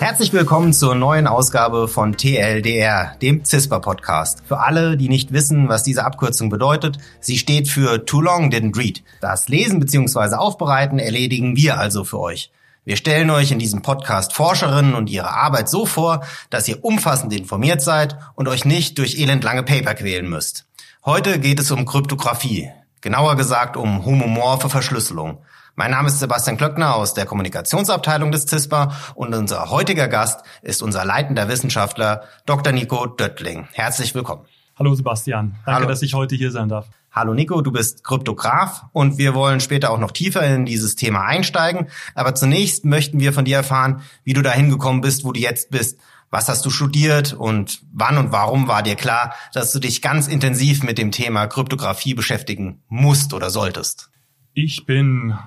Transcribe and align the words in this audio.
Herzlich 0.00 0.34
willkommen 0.34 0.74
zur 0.74 0.94
neuen 0.94 1.26
Ausgabe 1.26 1.88
von 1.88 2.14
TLDR, 2.14 3.16
dem 3.22 3.42
CISPA-Podcast. 3.42 4.42
Für 4.46 4.60
alle, 4.60 4.98
die 4.98 5.08
nicht 5.08 5.32
wissen, 5.32 5.70
was 5.70 5.82
diese 5.82 6.04
Abkürzung 6.04 6.50
bedeutet, 6.50 6.98
sie 7.20 7.38
steht 7.38 7.68
für 7.68 8.04
Too 8.04 8.20
Long 8.20 8.50
Didn't 8.50 8.76
Read. 8.76 9.02
Das 9.22 9.48
Lesen 9.48 9.80
bzw. 9.80 10.34
Aufbereiten 10.34 10.98
erledigen 10.98 11.56
wir 11.56 11.78
also 11.78 12.04
für 12.04 12.20
euch. 12.20 12.50
Wir 12.84 12.96
stellen 12.96 13.30
euch 13.30 13.50
in 13.50 13.58
diesem 13.58 13.80
Podcast 13.80 14.34
Forscherinnen 14.34 14.94
und 14.94 15.08
ihre 15.08 15.30
Arbeit 15.30 15.70
so 15.70 15.86
vor, 15.86 16.22
dass 16.50 16.68
ihr 16.68 16.84
umfassend 16.84 17.32
informiert 17.32 17.80
seid 17.80 18.18
und 18.34 18.46
euch 18.46 18.66
nicht 18.66 18.98
durch 18.98 19.18
elendlange 19.18 19.62
Paper 19.62 19.94
quälen 19.94 20.28
müsst. 20.28 20.66
Heute 21.06 21.38
geht 21.38 21.60
es 21.60 21.70
um 21.70 21.86
Kryptographie, 21.86 22.70
genauer 23.04 23.36
gesagt 23.36 23.76
um 23.76 24.06
homomorphe 24.06 24.70
Verschlüsselung. 24.70 25.44
Mein 25.76 25.90
Name 25.90 26.08
ist 26.08 26.20
Sebastian 26.20 26.56
Klöckner 26.56 26.94
aus 26.94 27.12
der 27.12 27.26
Kommunikationsabteilung 27.26 28.32
des 28.32 28.46
CISPA 28.46 28.96
und 29.14 29.34
unser 29.34 29.68
heutiger 29.68 30.08
Gast 30.08 30.40
ist 30.62 30.82
unser 30.82 31.04
leitender 31.04 31.46
Wissenschaftler 31.48 32.22
Dr. 32.46 32.72
Nico 32.72 33.04
Döttling. 33.04 33.68
Herzlich 33.72 34.14
willkommen. 34.14 34.46
Hallo 34.78 34.94
Sebastian, 34.94 35.54
danke, 35.66 35.80
Hallo. 35.80 35.86
dass 35.86 36.00
ich 36.00 36.14
heute 36.14 36.34
hier 36.34 36.50
sein 36.50 36.70
darf. 36.70 36.86
Hallo 37.12 37.34
Nico, 37.34 37.60
du 37.60 37.70
bist 37.70 38.04
Kryptograf 38.04 38.86
und 38.92 39.18
wir 39.18 39.34
wollen 39.34 39.60
später 39.60 39.90
auch 39.90 39.98
noch 39.98 40.10
tiefer 40.10 40.42
in 40.42 40.64
dieses 40.64 40.96
Thema 40.96 41.26
einsteigen. 41.26 41.88
Aber 42.14 42.34
zunächst 42.34 42.86
möchten 42.86 43.20
wir 43.20 43.34
von 43.34 43.44
dir 43.44 43.58
erfahren, 43.58 44.00
wie 44.24 44.32
du 44.32 44.40
dahin 44.40 44.70
gekommen 44.70 45.02
bist, 45.02 45.24
wo 45.24 45.32
du 45.32 45.40
jetzt 45.40 45.70
bist. 45.70 46.00
Was 46.34 46.48
hast 46.48 46.66
du 46.66 46.70
studiert 46.70 47.32
und 47.32 47.78
wann 47.92 48.18
und 48.18 48.32
warum 48.32 48.66
war 48.66 48.82
dir 48.82 48.96
klar, 48.96 49.36
dass 49.52 49.70
du 49.70 49.78
dich 49.78 50.02
ganz 50.02 50.26
intensiv 50.26 50.82
mit 50.82 50.98
dem 50.98 51.12
Thema 51.12 51.46
Kryptographie 51.46 52.14
beschäftigen 52.14 52.82
musst 52.88 53.34
oder 53.34 53.50
solltest? 53.50 54.10
Ich 54.52 54.84
bin 54.84 55.38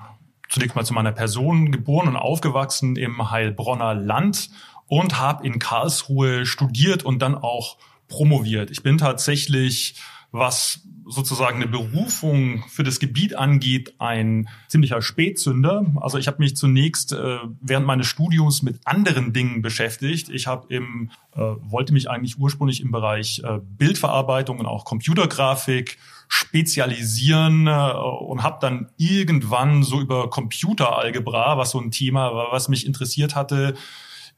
zunächst 0.48 0.76
mal 0.76 0.86
zu 0.86 0.94
meiner 0.94 1.12
Person 1.12 1.72
geboren 1.72 2.08
und 2.08 2.16
aufgewachsen 2.16 2.96
im 2.96 3.30
Heilbronner 3.30 3.92
Land 3.92 4.48
und 4.86 5.20
habe 5.20 5.46
in 5.46 5.58
Karlsruhe 5.58 6.46
studiert 6.46 7.02
und 7.02 7.18
dann 7.18 7.34
auch 7.34 7.76
promoviert. 8.08 8.70
Ich 8.70 8.82
bin 8.82 8.96
tatsächlich, 8.96 9.96
was 10.30 10.80
sozusagen 11.08 11.56
eine 11.56 11.68
Berufung 11.68 12.64
für 12.68 12.84
das 12.84 13.00
Gebiet 13.00 13.34
angeht, 13.34 13.94
ein 13.98 14.48
ziemlicher 14.68 15.02
Spätzünder. 15.02 15.86
Also 15.96 16.18
ich 16.18 16.26
habe 16.26 16.38
mich 16.38 16.56
zunächst 16.56 17.12
äh, 17.12 17.38
während 17.60 17.86
meines 17.86 18.06
Studiums 18.06 18.62
mit 18.62 18.80
anderen 18.84 19.32
Dingen 19.32 19.62
beschäftigt. 19.62 20.28
Ich 20.28 20.46
habe 20.46 20.72
im 20.72 21.10
äh, 21.34 21.40
wollte 21.40 21.92
mich 21.92 22.10
eigentlich 22.10 22.38
ursprünglich 22.38 22.80
im 22.80 22.90
Bereich 22.90 23.42
äh, 23.44 23.60
Bildverarbeitung 23.62 24.58
und 24.58 24.66
auch 24.66 24.84
Computergrafik 24.84 25.98
spezialisieren 26.26 27.66
äh, 27.66 27.70
und 27.70 28.42
habe 28.42 28.58
dann 28.60 28.90
irgendwann 28.96 29.82
so 29.82 30.00
über 30.00 30.30
Computeralgebra, 30.30 31.56
was 31.56 31.70
so 31.70 31.80
ein 31.80 31.90
Thema 31.90 32.34
war, 32.34 32.52
was 32.52 32.68
mich 32.68 32.86
interessiert 32.86 33.34
hatte, 33.34 33.74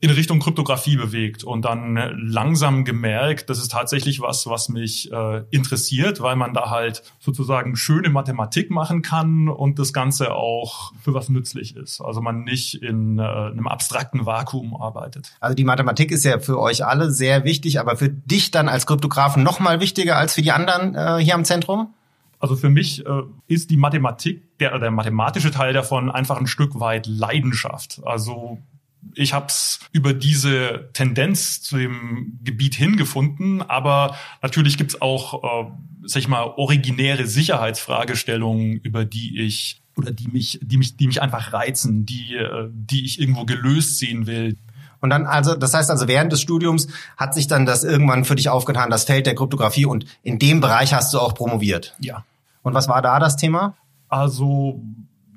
in 0.02 0.10
Richtung 0.10 0.40
Kryptographie 0.40 0.96
bewegt 0.96 1.44
und 1.44 1.64
dann 1.66 1.96
langsam 2.16 2.84
gemerkt, 2.86 3.50
das 3.50 3.58
ist 3.58 3.70
tatsächlich 3.70 4.20
was, 4.20 4.46
was 4.46 4.70
mich 4.70 5.12
äh, 5.12 5.44
interessiert, 5.50 6.22
weil 6.22 6.36
man 6.36 6.54
da 6.54 6.70
halt 6.70 7.02
sozusagen 7.18 7.76
schöne 7.76 8.08
Mathematik 8.08 8.70
machen 8.70 9.02
kann 9.02 9.48
und 9.48 9.78
das 9.78 9.92
Ganze 9.92 10.34
auch 10.34 10.92
für 11.02 11.12
was 11.12 11.28
nützlich 11.28 11.76
ist. 11.76 12.00
Also 12.00 12.22
man 12.22 12.44
nicht 12.44 12.82
in 12.82 13.18
äh, 13.18 13.22
einem 13.22 13.68
abstrakten 13.68 14.24
Vakuum 14.24 14.74
arbeitet. 14.74 15.32
Also 15.38 15.54
die 15.54 15.64
Mathematik 15.64 16.12
ist 16.12 16.24
ja 16.24 16.38
für 16.38 16.58
euch 16.58 16.86
alle 16.86 17.10
sehr 17.10 17.44
wichtig, 17.44 17.78
aber 17.78 17.96
für 17.96 18.08
dich 18.08 18.50
dann 18.50 18.70
als 18.70 18.86
Kryptografen 18.86 19.42
noch 19.42 19.60
mal 19.60 19.80
wichtiger 19.80 20.16
als 20.16 20.34
für 20.34 20.42
die 20.42 20.52
anderen 20.52 20.94
äh, 20.94 21.22
hier 21.22 21.34
am 21.34 21.44
Zentrum? 21.44 21.92
Also 22.38 22.56
für 22.56 22.70
mich 22.70 23.04
äh, 23.04 23.22
ist 23.48 23.70
die 23.70 23.76
Mathematik, 23.76 24.58
der, 24.60 24.78
der 24.78 24.90
mathematische 24.90 25.50
Teil 25.50 25.74
davon 25.74 26.10
einfach 26.10 26.38
ein 26.38 26.46
Stück 26.46 26.80
weit 26.80 27.06
Leidenschaft. 27.06 28.00
Also 28.04 28.58
ich 29.14 29.32
habe 29.32 29.46
es 29.46 29.80
über 29.92 30.12
diese 30.12 30.90
Tendenz 30.92 31.62
zu 31.62 31.78
dem 31.78 32.38
Gebiet 32.42 32.74
hingefunden, 32.74 33.62
aber 33.62 34.16
natürlich 34.42 34.76
gibt 34.76 34.92
es 34.92 35.00
auch, 35.00 35.42
äh, 35.42 35.70
sag 36.04 36.20
ich 36.20 36.28
mal, 36.28 36.42
originäre 36.42 37.26
Sicherheitsfragestellungen, 37.26 38.78
über 38.78 39.04
die 39.04 39.40
ich 39.40 39.82
oder 39.96 40.12
die 40.12 40.28
mich, 40.28 40.58
die 40.62 40.76
mich, 40.76 40.96
die 40.96 41.06
mich 41.06 41.20
einfach 41.20 41.52
reizen, 41.52 42.06
die, 42.06 42.34
äh, 42.34 42.68
die 42.72 43.04
ich 43.04 43.20
irgendwo 43.20 43.44
gelöst 43.44 43.98
sehen 43.98 44.26
will. 44.26 44.56
Und 45.00 45.10
dann 45.10 45.26
also, 45.26 45.54
das 45.54 45.74
heißt 45.74 45.90
also 45.90 46.08
während 46.08 46.32
des 46.32 46.40
Studiums 46.40 46.88
hat 47.16 47.34
sich 47.34 47.46
dann 47.46 47.66
das 47.66 47.84
irgendwann 47.84 48.24
für 48.24 48.34
dich 48.34 48.48
aufgetan, 48.48 48.90
das 48.90 49.04
Feld 49.04 49.26
der 49.26 49.34
Kryptographie 49.34 49.86
und 49.86 50.04
in 50.22 50.38
dem 50.38 50.60
Bereich 50.60 50.92
hast 50.92 51.12
du 51.14 51.18
auch 51.18 51.34
promoviert. 51.34 51.96
Ja. 52.00 52.24
Und 52.62 52.74
was 52.74 52.88
war 52.88 53.00
da 53.00 53.18
das 53.18 53.36
Thema? 53.36 53.76
Also 54.08 54.82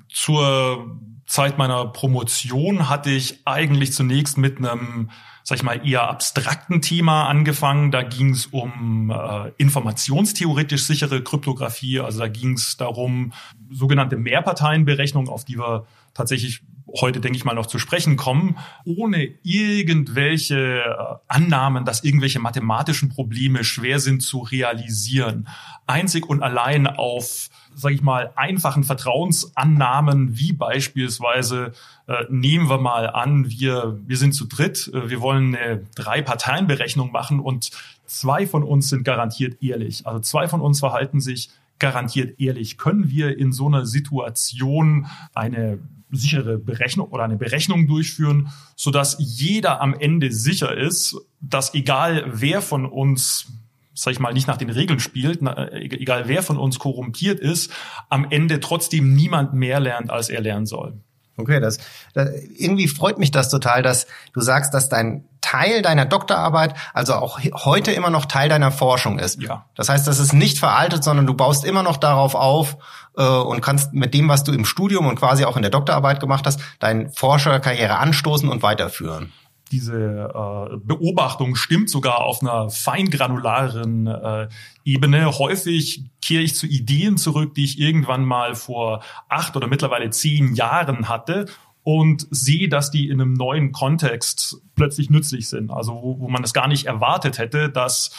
zur 0.08 0.98
Zeit 1.34 1.58
meiner 1.58 1.86
Promotion 1.86 2.88
hatte 2.88 3.10
ich 3.10 3.40
eigentlich 3.44 3.92
zunächst 3.92 4.38
mit 4.38 4.58
einem, 4.58 5.10
sag 5.42 5.58
ich 5.58 5.64
mal, 5.64 5.84
eher 5.84 6.08
abstrakten 6.08 6.80
Thema 6.80 7.26
angefangen. 7.26 7.90
Da 7.90 8.04
ging 8.04 8.30
es 8.30 8.46
um 8.46 9.10
äh, 9.10 9.50
informationstheoretisch 9.56 10.84
sichere 10.84 11.24
Kryptographie. 11.24 11.98
Also 11.98 12.20
da 12.20 12.28
ging 12.28 12.52
es 12.52 12.76
darum, 12.76 13.32
sogenannte 13.68 14.16
Mehrparteienberechnung, 14.16 15.28
auf 15.28 15.44
die 15.44 15.58
wir 15.58 15.88
tatsächlich 16.14 16.62
heute, 17.00 17.20
denke 17.20 17.36
ich 17.36 17.44
mal, 17.44 17.54
noch 17.54 17.66
zu 17.66 17.78
sprechen 17.78 18.16
kommen, 18.16 18.56
ohne 18.84 19.34
irgendwelche 19.42 20.80
äh, 20.80 21.14
Annahmen, 21.28 21.84
dass 21.84 22.04
irgendwelche 22.04 22.40
mathematischen 22.40 23.08
Probleme 23.08 23.64
schwer 23.64 23.98
sind 23.98 24.22
zu 24.22 24.40
realisieren. 24.40 25.48
Einzig 25.86 26.28
und 26.28 26.42
allein 26.42 26.86
auf 26.86 27.50
sage 27.74 27.94
ich 27.94 28.02
mal, 28.02 28.32
einfachen 28.36 28.84
Vertrauensannahmen, 28.84 30.38
wie 30.38 30.52
beispielsweise 30.52 31.72
äh, 32.06 32.24
nehmen 32.28 32.68
wir 32.68 32.78
mal 32.78 33.10
an, 33.10 33.48
wir, 33.50 33.98
wir 34.06 34.16
sind 34.16 34.32
zu 34.32 34.46
dritt, 34.46 34.90
äh, 34.94 35.10
wir 35.10 35.20
wollen 35.20 35.56
eine 35.56 35.84
Drei-Parteien-Berechnung 35.94 37.12
machen 37.12 37.40
und 37.40 37.70
zwei 38.06 38.46
von 38.46 38.62
uns 38.62 38.88
sind 38.88 39.04
garantiert 39.04 39.62
ehrlich. 39.62 40.06
Also 40.06 40.20
zwei 40.20 40.48
von 40.48 40.60
uns 40.60 40.80
verhalten 40.80 41.20
sich 41.20 41.50
garantiert 41.78 42.38
ehrlich. 42.40 42.78
Können 42.78 43.10
wir 43.10 43.36
in 43.36 43.52
so 43.52 43.66
einer 43.66 43.84
Situation 43.86 45.06
eine 45.34 45.80
sichere 46.10 46.58
Berechnung 46.58 47.08
oder 47.08 47.24
eine 47.24 47.36
Berechnung 47.36 47.86
durchführen, 47.86 48.48
so 48.76 48.90
dass 48.90 49.16
jeder 49.18 49.80
am 49.80 49.94
Ende 49.94 50.32
sicher 50.32 50.76
ist, 50.76 51.16
dass 51.40 51.74
egal 51.74 52.24
wer 52.26 52.62
von 52.62 52.86
uns 52.86 53.52
sag 53.94 54.12
ich 54.12 54.18
mal, 54.18 54.32
nicht 54.32 54.48
nach 54.48 54.56
den 54.56 54.70
Regeln 54.70 54.98
spielt, 54.98 55.40
egal 55.72 56.24
wer 56.26 56.42
von 56.42 56.58
uns 56.58 56.78
korrumpiert 56.80 57.38
ist, 57.38 57.72
am 58.08 58.26
Ende 58.28 58.58
trotzdem 58.58 59.14
niemand 59.14 59.54
mehr 59.54 59.78
lernt, 59.78 60.10
als 60.10 60.28
er 60.28 60.40
lernen 60.40 60.66
soll. 60.66 61.00
Okay, 61.36 61.60
das, 61.60 61.78
das 62.14 62.30
irgendwie 62.56 62.88
freut 62.88 63.18
mich 63.18 63.30
das 63.30 63.48
total, 63.48 63.82
dass 63.82 64.06
du 64.32 64.40
sagst, 64.40 64.72
dass 64.72 64.88
dein 64.88 65.24
Teil 65.40 65.82
deiner 65.82 66.06
Doktorarbeit, 66.06 66.74
also 66.94 67.14
auch 67.14 67.38
heute 67.64 67.92
immer 67.92 68.10
noch 68.10 68.24
Teil 68.24 68.48
deiner 68.48 68.70
Forschung 68.70 69.18
ist. 69.18 69.42
Ja. 69.42 69.66
Das 69.74 69.88
heißt, 69.88 70.06
das 70.06 70.18
ist 70.18 70.32
nicht 70.32 70.58
veraltet, 70.58 71.04
sondern 71.04 71.26
du 71.26 71.34
baust 71.34 71.64
immer 71.64 71.82
noch 71.82 71.96
darauf 71.96 72.34
auf 72.34 72.76
äh, 73.16 73.22
und 73.22 73.60
kannst 73.60 73.92
mit 73.92 74.14
dem, 74.14 74.28
was 74.28 74.44
du 74.44 74.52
im 74.52 74.64
Studium 74.64 75.06
und 75.06 75.16
quasi 75.18 75.44
auch 75.44 75.56
in 75.56 75.62
der 75.62 75.70
Doktorarbeit 75.70 76.20
gemacht 76.20 76.46
hast, 76.46 76.60
deine 76.78 77.10
Forscherkarriere 77.10 77.98
anstoßen 77.98 78.48
und 78.48 78.62
weiterführen 78.62 79.32
diese 79.72 79.96
äh, 79.96 80.76
Beobachtung 80.76 81.56
stimmt 81.56 81.90
sogar 81.90 82.20
auf 82.20 82.42
einer 82.42 82.70
feingranularen 82.70 84.06
äh, 84.06 84.48
Ebene. 84.84 85.38
Häufig 85.38 86.04
kehre 86.20 86.42
ich 86.42 86.54
zu 86.54 86.66
Ideen 86.66 87.16
zurück, 87.16 87.54
die 87.54 87.64
ich 87.64 87.78
irgendwann 87.78 88.24
mal 88.24 88.54
vor 88.54 89.02
acht 89.28 89.56
oder 89.56 89.66
mittlerweile 89.66 90.10
zehn 90.10 90.54
Jahren 90.54 91.08
hatte 91.08 91.46
und 91.84 92.26
sehe, 92.30 92.70
dass 92.70 92.90
die 92.90 93.08
in 93.08 93.20
einem 93.20 93.34
neuen 93.34 93.70
Kontext 93.70 94.56
plötzlich 94.74 95.10
nützlich 95.10 95.48
sind. 95.48 95.70
Also 95.70 95.92
wo, 95.92 96.18
wo 96.18 96.28
man 96.28 96.42
es 96.42 96.54
gar 96.54 96.66
nicht 96.66 96.86
erwartet 96.86 97.38
hätte, 97.38 97.68
dass 97.68 98.10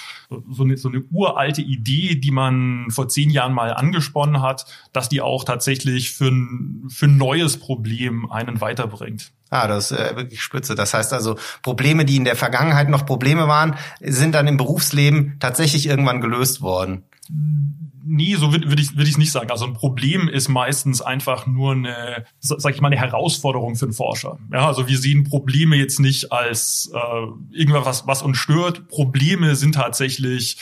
so 0.49 0.63
eine, 0.63 0.77
so 0.77 0.87
eine 0.87 1.01
uralte 1.11 1.61
Idee, 1.61 2.15
die 2.15 2.29
man 2.29 2.85
vor 2.91 3.09
zehn 3.09 3.31
Jahren 3.31 3.53
mal 3.53 3.73
angesponnen 3.73 4.41
hat, 4.41 4.67
dass 4.93 5.09
die 5.09 5.19
auch 5.19 5.43
tatsächlich 5.43 6.11
für 6.11 6.27
ein, 6.27 6.85
für 6.89 7.07
ein 7.07 7.17
neues 7.17 7.57
Problem 7.57 8.31
einen 8.31 8.61
weiterbringt. 8.61 9.31
Ah, 9.49 9.67
das 9.67 9.91
ist 9.91 9.97
äh, 9.97 10.15
wirklich 10.15 10.41
spitze. 10.41 10.75
Das 10.75 10.93
heißt 10.93 11.11
also, 11.11 11.35
Probleme, 11.63 12.05
die 12.05 12.17
in 12.17 12.23
der 12.23 12.35
Vergangenheit 12.35 12.89
noch 12.89 13.05
Probleme 13.05 13.47
waren, 13.47 13.75
sind 13.99 14.35
dann 14.35 14.47
im 14.47 14.57
Berufsleben 14.57 15.37
tatsächlich 15.39 15.87
irgendwann 15.87 16.21
gelöst 16.21 16.61
worden. 16.61 17.03
Nee, 17.29 18.35
so 18.35 18.51
würde 18.51 18.69
würd 18.69 18.79
ich 18.79 18.95
würde 18.95 19.09
ich 19.09 19.17
nicht 19.17 19.31
sagen. 19.31 19.49
Also 19.49 19.65
ein 19.65 19.73
Problem 19.73 20.27
ist 20.27 20.47
meistens 20.47 21.01
einfach 21.01 21.47
nur 21.47 21.71
eine, 21.71 22.25
sag 22.39 22.75
ich 22.75 22.81
mal, 22.81 22.89
eine 22.89 22.97
Herausforderung 22.97 23.75
für 23.75 23.85
einen 23.85 23.93
Forscher. 23.93 24.37
Ja, 24.53 24.67
also 24.67 24.87
wir 24.87 24.97
sehen 24.97 25.23
Probleme 25.23 25.75
jetzt 25.75 25.99
nicht 25.99 26.31
als 26.31 26.91
äh, 26.93 27.57
irgendwas, 27.57 28.05
was 28.05 28.21
uns 28.21 28.37
stört. 28.37 28.87
Probleme 28.89 29.55
sind 29.55 29.75
tatsächlich 29.75 30.57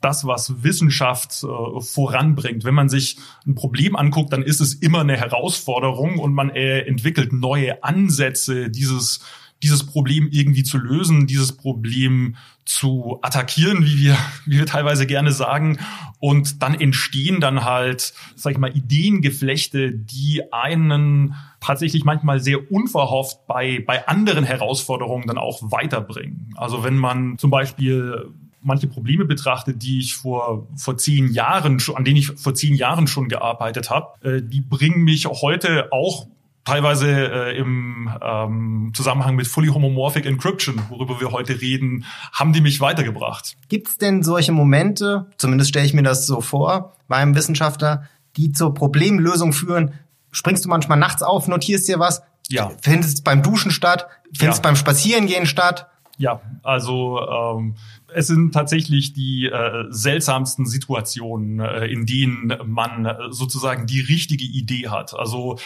das, 0.00 0.26
was 0.26 0.62
Wissenschaft 0.62 1.42
äh, 1.42 1.80
voranbringt. 1.80 2.64
Wenn 2.64 2.74
man 2.74 2.88
sich 2.88 3.18
ein 3.46 3.54
Problem 3.54 3.96
anguckt, 3.96 4.32
dann 4.32 4.42
ist 4.42 4.60
es 4.60 4.74
immer 4.74 5.00
eine 5.00 5.16
Herausforderung 5.16 6.18
und 6.18 6.32
man 6.32 6.50
äh, 6.50 6.80
entwickelt 6.80 7.32
neue 7.32 7.82
Ansätze, 7.82 8.70
dieses 8.70 9.20
dieses 9.62 9.86
Problem 9.86 10.28
irgendwie 10.30 10.62
zu 10.62 10.78
lösen, 10.78 11.26
dieses 11.26 11.56
Problem 11.56 12.36
zu 12.64 13.18
attackieren, 13.22 13.84
wie 13.84 13.98
wir, 13.98 14.18
wie 14.44 14.58
wir 14.58 14.66
teilweise 14.66 15.06
gerne 15.06 15.32
sagen. 15.32 15.78
Und 16.18 16.62
dann 16.62 16.74
entstehen 16.74 17.40
dann 17.40 17.64
halt, 17.64 18.12
sag 18.34 18.52
ich 18.52 18.58
mal, 18.58 18.76
Ideengeflechte, 18.76 19.92
die 19.92 20.42
einen 20.52 21.34
tatsächlich 21.60 22.04
manchmal 22.04 22.40
sehr 22.40 22.70
unverhofft 22.70 23.46
bei, 23.46 23.82
bei 23.86 24.06
anderen 24.08 24.44
Herausforderungen 24.44 25.26
dann 25.26 25.38
auch 25.38 25.62
weiterbringen. 25.70 26.54
Also 26.56 26.84
wenn 26.84 26.96
man 26.96 27.38
zum 27.38 27.50
Beispiel 27.50 28.30
manche 28.66 28.88
Probleme 28.88 29.24
betrachtet, 29.24 29.82
die 29.82 30.00
ich 30.00 30.16
vor, 30.16 30.66
vor 30.76 30.98
zehn 30.98 31.32
Jahren, 31.32 31.80
an 31.94 32.04
denen 32.04 32.16
ich 32.16 32.26
vor 32.26 32.54
zehn 32.54 32.74
Jahren 32.74 33.06
schon 33.06 33.28
gearbeitet 33.28 33.90
habe, 33.90 34.08
äh, 34.28 34.42
die 34.42 34.60
bringen 34.60 35.04
mich 35.04 35.26
heute 35.26 35.92
auch 35.92 36.26
teilweise 36.66 37.08
äh, 37.08 37.56
im 37.56 38.10
ähm, 38.20 38.92
Zusammenhang 38.94 39.36
mit 39.36 39.46
Fully 39.46 39.68
Homomorphic 39.68 40.26
Encryption, 40.26 40.82
worüber 40.90 41.20
wir 41.20 41.30
heute 41.30 41.60
reden, 41.60 42.04
haben 42.32 42.52
die 42.52 42.60
mich 42.60 42.80
weitergebracht. 42.80 43.56
Gibt 43.68 43.88
es 43.88 43.98
denn 43.98 44.22
solche 44.22 44.52
Momente, 44.52 45.30
zumindest 45.38 45.70
stelle 45.70 45.86
ich 45.86 45.94
mir 45.94 46.02
das 46.02 46.26
so 46.26 46.40
vor, 46.40 46.96
bei 47.08 47.16
einem 47.16 47.34
Wissenschaftler, 47.34 48.08
die 48.36 48.52
zur 48.52 48.74
Problemlösung 48.74 49.52
führen? 49.52 49.94
Springst 50.32 50.64
du 50.64 50.68
manchmal 50.68 50.98
nachts 50.98 51.22
auf, 51.22 51.48
notierst 51.48 51.88
dir 51.88 51.98
was? 51.98 52.22
Ja. 52.48 52.70
Findet 52.82 53.14
es 53.14 53.22
beim 53.22 53.42
Duschen 53.42 53.70
statt? 53.70 54.06
Findet 54.36 54.54
es 54.54 54.58
ja. 54.58 54.62
beim 54.62 54.76
Spazierengehen 54.76 55.46
statt? 55.46 55.88
Ja, 56.18 56.40
also 56.62 57.20
ähm, 57.20 57.76
es 58.14 58.26
sind 58.26 58.52
tatsächlich 58.52 59.12
die 59.12 59.46
äh, 59.46 59.84
seltsamsten 59.90 60.64
Situationen, 60.64 61.60
äh, 61.60 61.86
in 61.86 62.06
denen 62.06 62.54
man 62.64 63.04
äh, 63.04 63.16
sozusagen 63.30 63.86
die 63.86 64.00
richtige 64.00 64.44
Idee 64.44 64.88
hat. 64.88 65.14
Also 65.14 65.58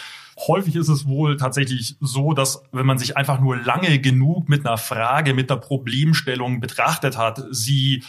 häufig 0.47 0.77
ist 0.77 0.89
es 0.89 1.07
wohl 1.07 1.37
tatsächlich 1.37 1.97
so, 2.01 2.33
dass 2.33 2.63
wenn 2.73 2.87
man 2.87 2.99
sich 2.99 3.17
einfach 3.17 3.41
nur 3.41 3.57
lange 3.57 3.99
genug 3.99 4.49
mit 4.49 4.67
einer 4.67 4.79
Frage, 4.79 5.35
mit 5.35 5.51
einer 5.51 5.61
Problemstellung 5.61 6.61
betrachtet 6.61 7.17
hat, 7.17 7.45
sie 7.51 8.03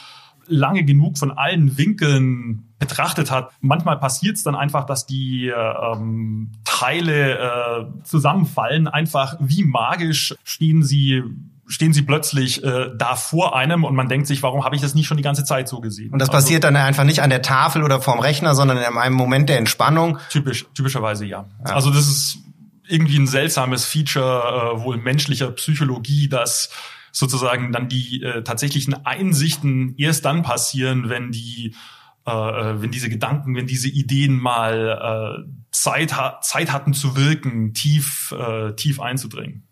lange 0.48 0.84
genug 0.84 1.18
von 1.18 1.32
allen 1.32 1.78
Winkeln 1.78 2.68
betrachtet 2.80 3.32
hat. 3.32 3.52
Manchmal 3.62 4.00
passiert 4.00 4.38
es 4.38 4.44
dann 4.44 4.56
einfach, 4.56 4.86
dass 4.86 5.06
die 5.06 5.48
äh, 5.48 5.54
ähm, 5.54 6.52
Teile 6.64 7.38
äh, 7.38 8.04
zusammenfallen. 8.04 8.88
Einfach 8.88 9.38
wie 9.40 9.64
magisch 9.64 10.36
stehen 10.44 10.84
sie 10.84 11.24
stehen 11.72 11.94
sie 11.94 12.02
plötzlich 12.02 12.64
äh, 12.64 12.90
da 12.96 13.16
vor 13.16 13.56
einem 13.56 13.86
und 13.86 13.96
man 13.96 14.10
denkt 14.10 14.28
sich, 14.28 14.44
warum 14.44 14.66
habe 14.66 14.76
ich 14.76 14.82
das 14.82 14.94
nicht 14.94 15.08
schon 15.08 15.16
die 15.16 15.24
ganze 15.24 15.46
Zeit 15.46 15.70
so 15.70 15.80
gesehen? 15.80 16.12
Und 16.12 16.20
das 16.20 16.30
also, 16.30 16.38
passiert 16.38 16.66
dann 16.66 16.76
einfach 16.76 17.06
nicht 17.06 17.22
an 17.22 17.30
der 17.30 17.42
Tafel 17.42 17.84
oder 17.84 18.02
vorm 18.02 18.20
Rechner, 18.20 18.56
sondern 18.56 18.78
in 18.78 18.84
einem 18.84 19.16
Moment 19.16 19.48
der 19.48 19.58
Entspannung? 19.58 20.20
Typisch, 20.30 20.66
typischerweise 20.74 21.26
ja. 21.26 21.46
ja. 21.66 21.74
Also 21.74 21.90
das 21.90 22.08
ist 22.08 22.40
irgendwie 22.88 23.18
ein 23.18 23.28
seltsames 23.28 23.86
Feature 23.86 24.76
äh, 24.76 24.84
wohl 24.84 24.98
menschlicher 24.98 25.50
Psychologie, 25.52 26.28
dass 26.28 26.70
sozusagen 27.14 27.72
dann 27.72 27.88
die 27.88 28.22
äh, 28.22 28.44
tatsächlichen 28.44 29.06
Einsichten 29.06 29.96
erst 29.98 30.26
dann 30.26 30.44
passieren, 30.44 31.10
wenn 31.10 31.32
die 31.32 31.74
äh, 32.28 32.32
äh 32.32 32.82
wenn 32.82 32.92
diese 32.92 33.08
Gedanken, 33.08 33.56
wenn 33.56 33.66
diese 33.66 33.88
Ideen 33.88 34.38
mal 34.38 35.46
äh, 35.48 35.52
Zeit, 35.72 36.18
ha 36.18 36.42
Zeit 36.42 36.74
hatten 36.74 36.94
zu 36.94 37.16
wirken, 37.16 37.74
tief, 37.74 38.34
äh, 38.38 38.74
tief 38.74 39.00
einzudringen. 39.00 39.64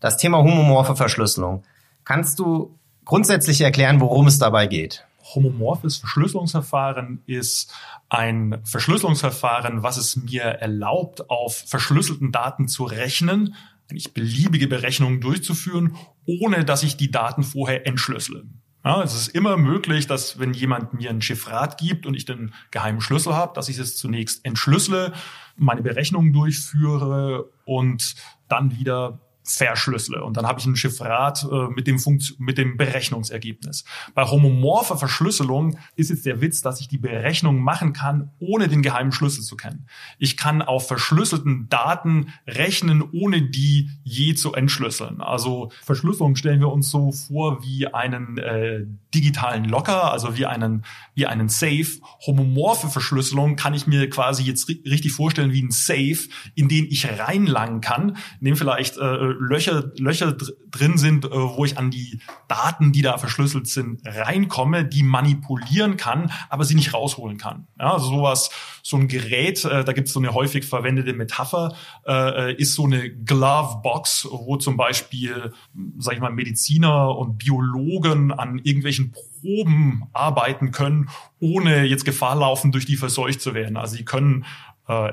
Das 0.00 0.16
Thema 0.16 0.38
homomorphe 0.38 0.96
Verschlüsselung. 0.96 1.62
Kannst 2.04 2.38
du 2.38 2.78
grundsätzlich 3.04 3.60
erklären, 3.60 4.00
worum 4.00 4.26
es 4.26 4.38
dabei 4.38 4.66
geht? 4.66 5.04
Homomorphes 5.34 5.98
Verschlüsselungsverfahren 5.98 7.22
ist 7.26 7.72
ein 8.08 8.60
Verschlüsselungsverfahren, 8.64 9.82
was 9.82 9.98
es 9.98 10.16
mir 10.16 10.42
erlaubt, 10.42 11.28
auf 11.28 11.64
verschlüsselten 11.66 12.32
Daten 12.32 12.66
zu 12.66 12.84
rechnen, 12.84 13.54
eigentlich 13.90 14.14
beliebige 14.14 14.66
Berechnungen 14.66 15.20
durchzuführen, 15.20 15.96
ohne 16.26 16.64
dass 16.64 16.82
ich 16.82 16.96
die 16.96 17.10
Daten 17.10 17.42
vorher 17.42 17.86
entschlüssele. 17.86 18.44
Ja, 18.82 19.02
es 19.02 19.14
ist 19.14 19.28
immer 19.28 19.58
möglich, 19.58 20.06
dass 20.06 20.38
wenn 20.38 20.54
jemand 20.54 20.94
mir 20.94 21.10
ein 21.10 21.20
Chiffrat 21.20 21.76
gibt 21.76 22.06
und 22.06 22.14
ich 22.14 22.24
den 22.24 22.54
geheimen 22.70 23.02
Schlüssel 23.02 23.34
habe, 23.34 23.52
dass 23.54 23.68
ich 23.68 23.78
es 23.78 23.96
zunächst 23.96 24.44
entschlüssele, 24.46 25.12
meine 25.56 25.82
Berechnungen 25.82 26.32
durchführe 26.32 27.50
und 27.66 28.14
dann 28.48 28.78
wieder 28.78 29.20
verschlüssele. 29.42 30.22
Und 30.22 30.36
dann 30.36 30.46
habe 30.46 30.60
ich 30.60 30.66
ein 30.66 30.76
Chiffrat 30.76 31.46
äh, 31.50 31.68
mit, 31.68 31.86
dem 31.86 31.98
Funkt 31.98 32.34
mit 32.38 32.58
dem 32.58 32.76
Berechnungsergebnis. 32.76 33.84
Bei 34.14 34.24
homomorpher 34.24 34.96
Verschlüsselung 34.96 35.78
ist 35.96 36.10
jetzt 36.10 36.26
der 36.26 36.40
Witz, 36.40 36.62
dass 36.62 36.80
ich 36.80 36.88
die 36.88 36.98
Berechnung 36.98 37.60
machen 37.60 37.92
kann, 37.92 38.30
ohne 38.38 38.68
den 38.68 38.82
geheimen 38.82 39.12
Schlüssel 39.12 39.42
zu 39.42 39.56
kennen. 39.56 39.86
Ich 40.18 40.36
kann 40.36 40.62
auf 40.62 40.88
verschlüsselten 40.88 41.68
Daten 41.68 42.32
rechnen, 42.46 43.02
ohne 43.12 43.42
die 43.42 43.90
je 44.04 44.34
zu 44.34 44.52
entschlüsseln. 44.52 45.20
Also 45.20 45.72
Verschlüsselung 45.82 46.36
stellen 46.36 46.60
wir 46.60 46.70
uns 46.70 46.90
so 46.90 47.12
vor 47.12 47.62
wie 47.62 47.86
einen 47.86 48.38
äh, 48.38 48.86
digitalen 49.14 49.64
Locker, 49.64 50.12
also 50.12 50.36
wie 50.36 50.46
einen, 50.46 50.84
wie 51.14 51.26
einen 51.26 51.48
Safe. 51.48 51.86
Homomorphe 52.26 52.88
Verschlüsselung 52.88 53.56
kann 53.56 53.74
ich 53.74 53.86
mir 53.86 54.08
quasi 54.10 54.44
jetzt 54.44 54.68
richtig 54.68 55.12
vorstellen 55.12 55.52
wie 55.52 55.62
ein 55.62 55.70
Safe, 55.70 56.18
in 56.54 56.68
den 56.68 56.86
ich 56.86 57.08
reinlangen 57.18 57.80
kann, 57.80 58.16
dem 58.40 58.56
vielleicht 58.56 58.96
äh, 58.98 59.29
Löcher, 59.38 59.92
Löcher 59.98 60.36
drin 60.70 60.98
sind, 60.98 61.24
äh, 61.24 61.30
wo 61.30 61.64
ich 61.64 61.78
an 61.78 61.90
die 61.90 62.20
Daten, 62.48 62.92
die 62.92 63.02
da 63.02 63.18
verschlüsselt 63.18 63.66
sind, 63.66 64.00
reinkomme, 64.04 64.84
die 64.84 65.02
manipulieren 65.02 65.96
kann, 65.96 66.32
aber 66.48 66.64
sie 66.64 66.74
nicht 66.74 66.94
rausholen 66.94 67.38
kann. 67.38 67.66
Ja, 67.78 67.92
also 67.94 68.06
sowas, 68.06 68.50
so 68.82 68.96
ein 68.96 69.08
Gerät, 69.08 69.64
äh, 69.64 69.84
da 69.84 69.92
gibt 69.92 70.08
es 70.08 70.14
so 70.14 70.20
eine 70.20 70.34
häufig 70.34 70.64
verwendete 70.64 71.12
Metapher, 71.12 71.74
äh, 72.06 72.54
ist 72.54 72.74
so 72.74 72.84
eine 72.84 73.10
Glove 73.10 73.80
Box, 73.82 74.26
wo 74.30 74.56
zum 74.56 74.76
Beispiel, 74.76 75.52
sag 75.98 76.14
ich 76.14 76.20
mal, 76.20 76.32
Mediziner 76.32 77.16
und 77.16 77.38
Biologen 77.38 78.32
an 78.32 78.58
irgendwelchen 78.58 79.12
Proben 79.40 80.04
arbeiten 80.12 80.70
können, 80.70 81.08
ohne 81.40 81.84
jetzt 81.84 82.04
Gefahr 82.04 82.36
laufen, 82.36 82.72
durch 82.72 82.86
die 82.86 82.96
verseucht 82.96 83.40
zu 83.40 83.54
werden. 83.54 83.76
Also 83.76 83.96
sie 83.96 84.04
können 84.04 84.44
äh, 84.90 85.12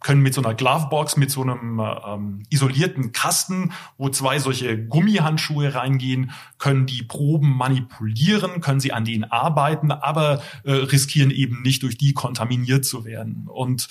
können 0.00 0.22
mit 0.22 0.34
so 0.34 0.42
einer 0.42 0.54
Glovebox, 0.54 1.16
mit 1.16 1.30
so 1.30 1.42
einem 1.42 1.80
ähm, 1.80 2.42
isolierten 2.50 3.12
Kasten, 3.12 3.72
wo 3.96 4.08
zwei 4.08 4.38
solche 4.38 4.84
Gummihandschuhe 4.84 5.74
reingehen, 5.74 6.32
können 6.58 6.86
die 6.86 7.02
Proben 7.02 7.50
manipulieren, 7.56 8.60
können 8.60 8.80
sie 8.80 8.92
an 8.92 9.04
denen 9.04 9.24
arbeiten, 9.24 9.92
aber 9.92 10.42
äh, 10.64 10.72
riskieren 10.72 11.30
eben 11.30 11.62
nicht 11.62 11.82
durch 11.84 11.96
die 11.96 12.14
kontaminiert 12.14 12.84
zu 12.84 13.04
werden. 13.04 13.46
Und 13.46 13.88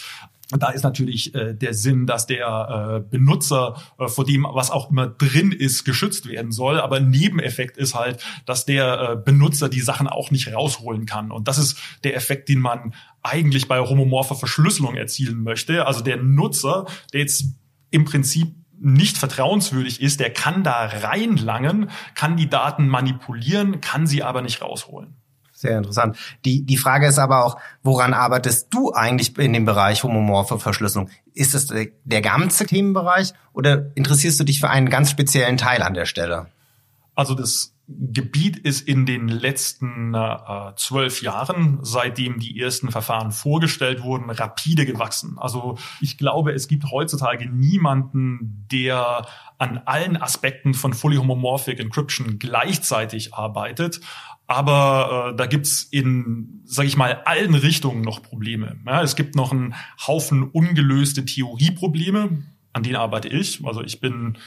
da 0.57 0.69
ist 0.69 0.83
natürlich 0.83 1.33
äh, 1.33 1.53
der 1.53 1.73
Sinn, 1.73 2.05
dass 2.05 2.27
der 2.27 3.01
äh, 3.03 3.09
Benutzer 3.09 3.81
äh, 3.97 4.07
vor 4.07 4.25
dem, 4.25 4.45
was 4.49 4.71
auch 4.71 4.89
immer 4.89 5.07
drin 5.07 5.51
ist, 5.51 5.85
geschützt 5.85 6.27
werden 6.27 6.51
soll. 6.51 6.79
Aber 6.79 6.99
Nebeneffekt 6.99 7.77
ist 7.77 7.95
halt, 7.95 8.23
dass 8.45 8.65
der 8.65 9.11
äh, 9.11 9.15
Benutzer 9.15 9.69
die 9.69 9.81
Sachen 9.81 10.07
auch 10.07 10.31
nicht 10.31 10.53
rausholen 10.53 11.05
kann. 11.05 11.31
Und 11.31 11.47
das 11.47 11.57
ist 11.57 11.77
der 12.03 12.15
Effekt, 12.15 12.49
den 12.49 12.59
man 12.59 12.93
eigentlich 13.23 13.67
bei 13.67 13.79
homomorpher 13.79 14.35
Verschlüsselung 14.35 14.95
erzielen 14.95 15.43
möchte. 15.43 15.85
Also 15.85 16.01
der 16.01 16.17
Nutzer, 16.17 16.85
der 17.13 17.21
jetzt 17.21 17.45
im 17.91 18.05
Prinzip 18.05 18.53
nicht 18.79 19.17
vertrauenswürdig 19.17 20.01
ist, 20.01 20.19
der 20.19 20.33
kann 20.33 20.63
da 20.63 20.85
reinlangen, 20.85 21.91
kann 22.15 22.35
die 22.35 22.49
Daten 22.49 22.87
manipulieren, 22.87 23.79
kann 23.79 24.07
sie 24.07 24.23
aber 24.23 24.41
nicht 24.41 24.61
rausholen. 24.61 25.20
Sehr 25.61 25.77
interessant. 25.77 26.17
Die, 26.43 26.65
die 26.65 26.77
Frage 26.77 27.05
ist 27.05 27.19
aber 27.19 27.45
auch, 27.45 27.55
woran 27.83 28.15
arbeitest 28.15 28.73
du 28.73 28.93
eigentlich 28.93 29.37
in 29.37 29.53
dem 29.53 29.63
Bereich 29.63 30.03
homomorphe 30.03 30.57
Verschlüsselung? 30.57 31.11
Ist 31.35 31.53
es 31.53 31.67
der, 31.67 32.21
ganze 32.21 32.65
Themenbereich 32.65 33.33
oder 33.53 33.95
interessierst 33.95 34.39
du 34.39 34.43
dich 34.43 34.59
für 34.59 34.71
einen 34.71 34.89
ganz 34.89 35.11
speziellen 35.11 35.57
Teil 35.57 35.83
an 35.83 35.93
der 35.93 36.05
Stelle? 36.05 36.47
Also 37.13 37.35
das 37.35 37.75
Gebiet 37.87 38.57
ist 38.57 38.87
in 38.87 39.05
den 39.05 39.27
letzten 39.27 40.15
äh, 40.15 40.73
zwölf 40.77 41.21
Jahren, 41.21 41.77
seitdem 41.83 42.39
die 42.39 42.59
ersten 42.59 42.89
Verfahren 42.89 43.31
vorgestellt 43.31 44.01
wurden, 44.01 44.31
rapide 44.31 44.85
gewachsen. 44.85 45.37
Also 45.37 45.77
ich 45.99 46.17
glaube, 46.17 46.53
es 46.53 46.67
gibt 46.67 46.89
heutzutage 46.89 47.47
niemanden, 47.47 48.65
der 48.71 49.27
an 49.57 49.81
allen 49.85 50.17
Aspekten 50.17 50.73
von 50.73 50.93
Fully 50.93 51.17
Homomorphic 51.17 51.79
Encryption 51.79 52.39
gleichzeitig 52.39 53.33
arbeitet. 53.33 54.01
Aber 54.51 55.31
äh, 55.31 55.37
da 55.37 55.45
gibt's 55.45 55.83
in, 55.83 56.61
sage 56.65 56.89
ich 56.89 56.97
mal, 56.97 57.21
allen 57.23 57.55
Richtungen 57.55 58.01
noch 58.01 58.21
Probleme. 58.21 58.75
Ja, 58.85 59.01
es 59.01 59.15
gibt 59.15 59.33
noch 59.33 59.53
einen 59.53 59.73
Haufen 60.05 60.43
ungelöste 60.43 61.23
Theorieprobleme, 61.23 62.43
an 62.73 62.83
denen 62.83 62.97
arbeite 62.97 63.29
ich. 63.29 63.65
Also 63.65 63.81
ich 63.81 64.01
bin 64.01 64.37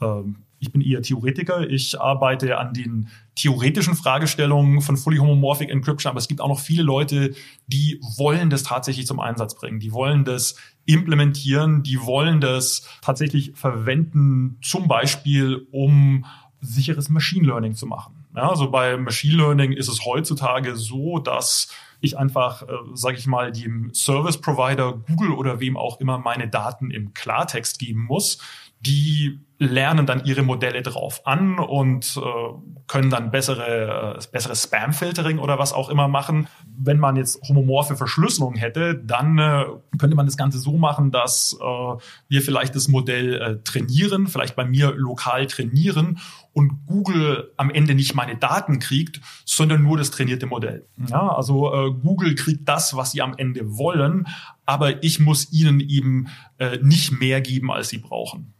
äh, 0.00 0.22
ich 0.60 0.70
bin 0.70 0.80
eher 0.80 1.02
Theoretiker. 1.02 1.68
Ich 1.68 2.00
arbeite 2.00 2.58
an 2.58 2.72
den 2.72 3.08
theoretischen 3.34 3.96
Fragestellungen 3.96 4.80
von 4.80 4.96
Fully 4.96 5.18
Homomorphic 5.18 5.70
Encryption, 5.70 6.10
aber 6.10 6.18
es 6.18 6.28
gibt 6.28 6.40
auch 6.40 6.48
noch 6.48 6.60
viele 6.60 6.84
Leute, 6.84 7.34
die 7.66 8.00
wollen 8.16 8.50
das 8.50 8.62
tatsächlich 8.62 9.08
zum 9.08 9.18
Einsatz 9.18 9.56
bringen. 9.56 9.80
Die 9.80 9.92
wollen 9.92 10.24
das 10.24 10.54
implementieren, 10.86 11.82
die 11.82 12.00
wollen 12.00 12.40
das 12.40 12.88
tatsächlich 13.02 13.52
verwenden, 13.56 14.58
zum 14.62 14.86
Beispiel 14.86 15.66
um 15.72 16.24
sicheres 16.60 17.08
Machine 17.08 17.46
Learning 17.46 17.74
zu 17.74 17.86
machen. 17.86 18.17
Ja, 18.38 18.50
also 18.50 18.70
bei 18.70 18.96
Machine 18.96 19.38
Learning 19.38 19.72
ist 19.72 19.88
es 19.88 20.04
heutzutage 20.04 20.76
so, 20.76 21.18
dass 21.18 21.74
ich 22.00 22.18
einfach, 22.18 22.62
äh, 22.62 22.66
sage 22.94 23.16
ich 23.16 23.26
mal, 23.26 23.52
dem 23.52 23.92
Service 23.92 24.40
Provider 24.40 24.92
Google 25.06 25.32
oder 25.32 25.60
wem 25.60 25.76
auch 25.76 26.00
immer 26.00 26.18
meine 26.18 26.48
Daten 26.48 26.90
im 26.90 27.14
Klartext 27.14 27.78
geben 27.78 28.04
muss, 28.04 28.38
die 28.80 29.40
lernen 29.58 30.06
dann 30.06 30.24
ihre 30.24 30.42
Modelle 30.42 30.82
drauf 30.82 31.26
an 31.26 31.58
und 31.58 32.16
äh, 32.16 32.80
können 32.86 33.10
dann 33.10 33.32
bessere, 33.32 34.16
äh, 34.16 34.26
bessere 34.30 34.54
Spam-Filtering 34.54 35.40
oder 35.40 35.58
was 35.58 35.72
auch 35.72 35.88
immer 35.88 36.06
machen. 36.06 36.46
Wenn 36.76 36.98
man 36.98 37.16
jetzt 37.16 37.42
homomorphe 37.48 37.96
Verschlüsselung 37.96 38.54
hätte, 38.54 38.94
dann 38.94 39.38
äh, 39.38 39.64
könnte 39.98 40.14
man 40.14 40.26
das 40.26 40.36
Ganze 40.36 40.60
so 40.60 40.78
machen, 40.78 41.10
dass 41.10 41.58
äh, 41.60 42.00
wir 42.28 42.42
vielleicht 42.42 42.76
das 42.76 42.86
Modell 42.86 43.34
äh, 43.34 43.56
trainieren, 43.64 44.28
vielleicht 44.28 44.54
bei 44.54 44.64
mir 44.64 44.92
lokal 44.94 45.48
trainieren 45.48 46.20
und 46.52 46.86
Google 46.86 47.52
am 47.56 47.70
Ende 47.70 47.96
nicht 47.96 48.14
meine 48.14 48.36
Daten 48.36 48.78
kriegt, 48.78 49.20
sondern 49.44 49.82
nur 49.82 49.98
das 49.98 50.12
trainierte 50.12 50.46
Modell. 50.46 50.86
Ja, 51.08 51.34
also 51.34 51.72
äh, 51.74 51.87
Google 51.92 52.34
kriegt 52.34 52.68
das, 52.68 52.96
was 52.96 53.12
sie 53.12 53.22
am 53.22 53.34
Ende 53.36 53.76
wollen, 53.76 54.26
aber 54.66 55.02
ich 55.02 55.20
muss 55.20 55.52
ihnen 55.52 55.80
eben 55.80 56.28
äh, 56.58 56.78
nicht 56.82 57.18
mehr 57.18 57.40
geben, 57.40 57.70
als 57.70 57.88
sie 57.88 57.98
brauchen. 57.98 58.54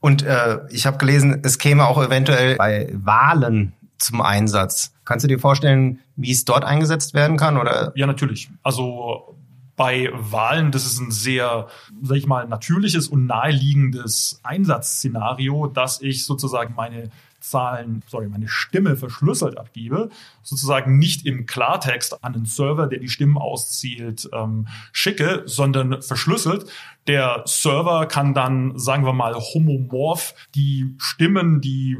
Und 0.00 0.22
äh, 0.22 0.60
ich 0.70 0.86
habe 0.86 0.98
gelesen, 0.98 1.40
es 1.42 1.58
käme 1.58 1.86
auch 1.86 2.02
eventuell 2.02 2.56
bei 2.56 2.90
Wahlen 2.92 3.72
zum 3.98 4.20
Einsatz. 4.20 4.94
Kannst 5.04 5.24
du 5.24 5.28
dir 5.28 5.38
vorstellen, 5.38 6.00
wie 6.16 6.30
es 6.30 6.44
dort 6.44 6.64
eingesetzt 6.64 7.14
werden 7.14 7.36
kann? 7.36 7.56
Oder? 7.56 7.92
Ja, 7.94 8.06
natürlich. 8.06 8.48
Also 8.62 9.36
bei 9.76 10.10
Wahlen, 10.12 10.72
das 10.72 10.84
ist 10.84 11.00
ein 11.00 11.10
sehr, 11.10 11.68
sag 12.02 12.16
ich 12.16 12.26
mal, 12.26 12.46
natürliches 12.46 13.08
und 13.08 13.26
naheliegendes 13.26 14.40
Einsatzszenario, 14.42 15.68
dass 15.68 16.02
ich 16.02 16.24
sozusagen 16.24 16.74
meine 16.74 17.10
Zahlen, 17.40 18.02
sorry, 18.06 18.28
meine 18.28 18.48
Stimme 18.48 18.96
verschlüsselt 18.96 19.58
abgebe, 19.58 20.10
sozusagen 20.42 20.98
nicht 20.98 21.26
im 21.26 21.46
Klartext 21.46 22.24
an 22.24 22.34
einen 22.34 22.46
Server, 22.46 22.86
der 22.86 22.98
die 22.98 23.08
Stimmen 23.08 23.38
auszählt, 23.38 24.28
ähm, 24.32 24.66
schicke, 24.92 25.42
sondern 25.46 26.02
verschlüsselt. 26.02 26.66
Der 27.06 27.42
Server 27.46 28.06
kann 28.06 28.34
dann, 28.34 28.78
sagen 28.78 29.04
wir 29.04 29.12
mal, 29.12 29.34
homomorph 29.34 30.34
die 30.54 30.94
Stimmen, 30.98 31.60
die 31.60 31.96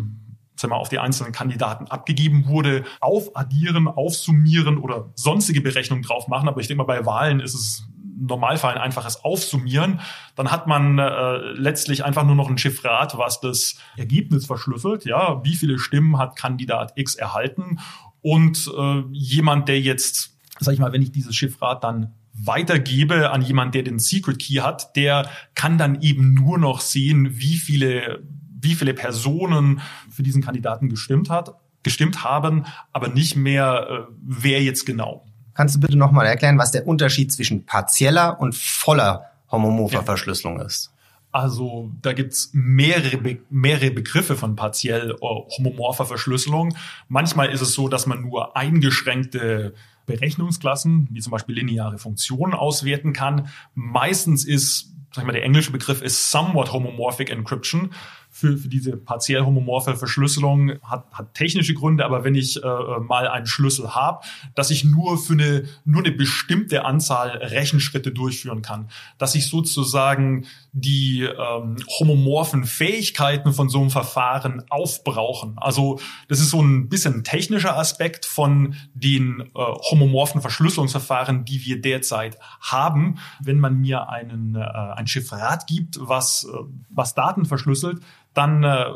sagen 0.57 0.73
wir, 0.73 0.77
auf 0.77 0.89
die 0.89 0.99
einzelnen 0.99 1.33
Kandidaten 1.33 1.87
abgegeben 1.87 2.47
wurde, 2.49 2.85
aufaddieren, 3.01 3.87
aufsummieren 3.87 4.79
oder 4.79 5.11
sonstige 5.15 5.61
Berechnungen 5.61 6.03
drauf 6.03 6.29
machen. 6.29 6.49
Aber 6.49 6.61
ich 6.61 6.67
denke 6.67 6.79
mal, 6.79 6.85
bei 6.85 7.07
Wahlen 7.07 7.41
ist 7.41 7.55
es 7.55 7.89
Normalfall 8.19 8.75
ein 8.75 8.81
einfaches 8.81 9.25
Aufsummieren. 9.25 10.01
Dann 10.35 10.51
hat 10.51 10.67
man 10.67 10.99
äh, 10.99 11.39
letztlich 11.53 12.05
einfach 12.05 12.25
nur 12.25 12.35
noch 12.35 12.49
ein 12.49 12.59
Chiffrat, 12.59 13.17
was 13.19 13.41
das 13.41 13.77
Ergebnis 13.97 14.47
verschlüsselt. 14.47 15.05
Ja, 15.05 15.43
wie 15.45 15.55
viele 15.55 15.79
Stimmen 15.79 16.19
hat 16.19 16.37
Kandidat 16.37 16.93
X 16.97 17.15
erhalten? 17.15 17.79
Und 18.21 18.71
äh, 18.77 19.03
jemand, 19.13 19.69
der 19.69 19.81
jetzt, 19.81 20.37
sag 20.59 20.75
ich 20.75 20.81
mal, 20.81 20.93
wenn 20.93 21.03
ich 21.03 21.13
dieses 21.13 21.35
Chiffrat 21.35 21.85
dann 21.85 22.15
weitergebe 22.33 23.31
an 23.31 23.43
jemand, 23.43 23.75
der 23.75 23.83
den 23.83 23.99
Secret 23.99 24.39
Key 24.39 24.57
hat, 24.57 24.97
der 24.97 25.29
kann 25.55 25.79
dann 25.79 26.01
eben 26.03 26.35
nur 26.35 26.59
noch 26.59 26.81
sehen, 26.81 27.39
wie 27.39 27.57
viele, 27.57 28.23
wie 28.61 28.75
viele 28.75 28.95
Personen 28.95 29.81
für 30.11 30.23
diesen 30.23 30.43
Kandidaten 30.43 30.89
gestimmt 30.89 31.31
hat, 31.31 31.55
gestimmt 31.83 32.25
haben, 32.25 32.65
aber 32.93 33.09
nicht 33.09 33.37
mehr, 33.37 33.89
äh, 34.09 34.13
wer 34.21 34.63
jetzt 34.63 34.85
genau. 34.85 35.28
Kannst 35.59 35.75
du 35.75 35.81
bitte 35.81 35.99
nochmal 35.99 36.25
erklären, 36.25 36.57
was 36.57 36.71
der 36.71 36.87
Unterschied 36.87 37.33
zwischen 37.33 37.67
partieller 37.67 38.39
und 38.39 38.55
voller 38.55 39.33
homomorpher. 39.51 40.05
Verschlüsselung 40.05 40.61
ist? 40.61 40.93
Also 41.33 41.91
da 42.01 42.13
gibt's 42.13 42.51
mehrere, 42.53 43.17
Be 43.17 43.39
mehrere 43.51 43.91
Begriffe 43.91 44.37
von 44.37 44.55
partiell 44.55 45.11
äh, 45.11 45.17
homomorpher 45.21 46.07
Verschlüsselung. 46.07 46.77
Manchmal 47.09 47.51
ist 47.51 47.61
es 47.61 47.73
so, 47.75 47.89
dass 47.89 48.07
man 48.07 48.23
nur 48.23 48.57
eingeschränkte 48.57 49.75
Berechnungsklassen, 50.07 51.09
wie 51.11 51.21
zum 51.21 51.33
Beispiel 51.33 51.57
lineare 51.57 51.99
Funktionen, 51.99 52.55
auswerten 52.55 53.13
kann. 53.13 53.49
Meistens 53.75 54.45
ist, 54.45 54.95
sag 55.13 55.23
ich 55.23 55.27
mal, 55.27 55.33
der 55.33 55.43
englische 55.43 55.73
Begriff 55.73 56.03
ist 56.03 56.31
somewhat 56.31 56.73
homomorphic 56.73 57.31
encryption 57.31 57.91
für, 58.39 58.57
für 58.57 58.69
diese 58.69 58.97
partiell 58.97 59.45
homomorphe 59.45 59.97
Verschlüsselung 59.97 60.81
hat, 60.83 61.11
hat 61.13 61.35
technische 61.35 61.75
Gründe, 61.75 62.05
aber 62.05 62.23
wenn 62.23 62.37
ich 62.37 62.63
äh, 62.63 63.01
mal 63.01 63.27
einen 63.27 63.47
Schlüssel 63.47 63.97
habe, 63.97 64.25
dass 64.55 64.71
ich 64.71 64.85
nur 64.85 65.19
für 65.19 65.33
eine, 65.33 65.65
nur 65.85 66.05
eine 66.05 66.13
bestimmte 66.13 66.85
Anzahl 66.85 67.31
Rechenschritte 67.31 68.13
durchführen 68.13 68.63
kann, 68.63 68.91
dass 69.19 69.35
ich 69.35 69.49
sozusagen 69.49 70.47
die 70.73 71.23
ähm, 71.23 71.77
homomorphen 71.99 72.65
Fähigkeiten 72.65 73.53
von 73.53 73.69
so 73.69 73.81
einem 73.81 73.91
Verfahren 73.91 74.63
aufbrauchen. 74.71 75.55
Also 75.57 75.99
das 76.29 76.39
ist 76.39 76.51
so 76.51 76.63
ein 76.63 76.89
bisschen 76.89 77.25
technischer 77.25 77.77
Aspekt 77.77 78.25
von 78.25 78.77
den 78.95 79.41
äh, 79.41 79.47
homomorphen 79.55 80.41
Verschlüsselungsverfahren, 80.41 81.45
die 81.45 81.65
wir 81.65 81.81
derzeit 81.81 82.39
haben. 82.61 83.19
Wenn 83.41 83.59
man 83.59 83.81
mir 83.81 84.09
einen, 84.09 84.55
äh, 84.55 84.61
ein 84.61 85.09
Chiffrat 85.09 85.67
gibt, 85.67 85.99
was, 86.01 86.45
äh, 86.45 86.57
was 86.89 87.15
Daten 87.15 87.45
verschlüsselt, 87.45 88.01
dann 88.39 88.63
äh, 88.63 88.87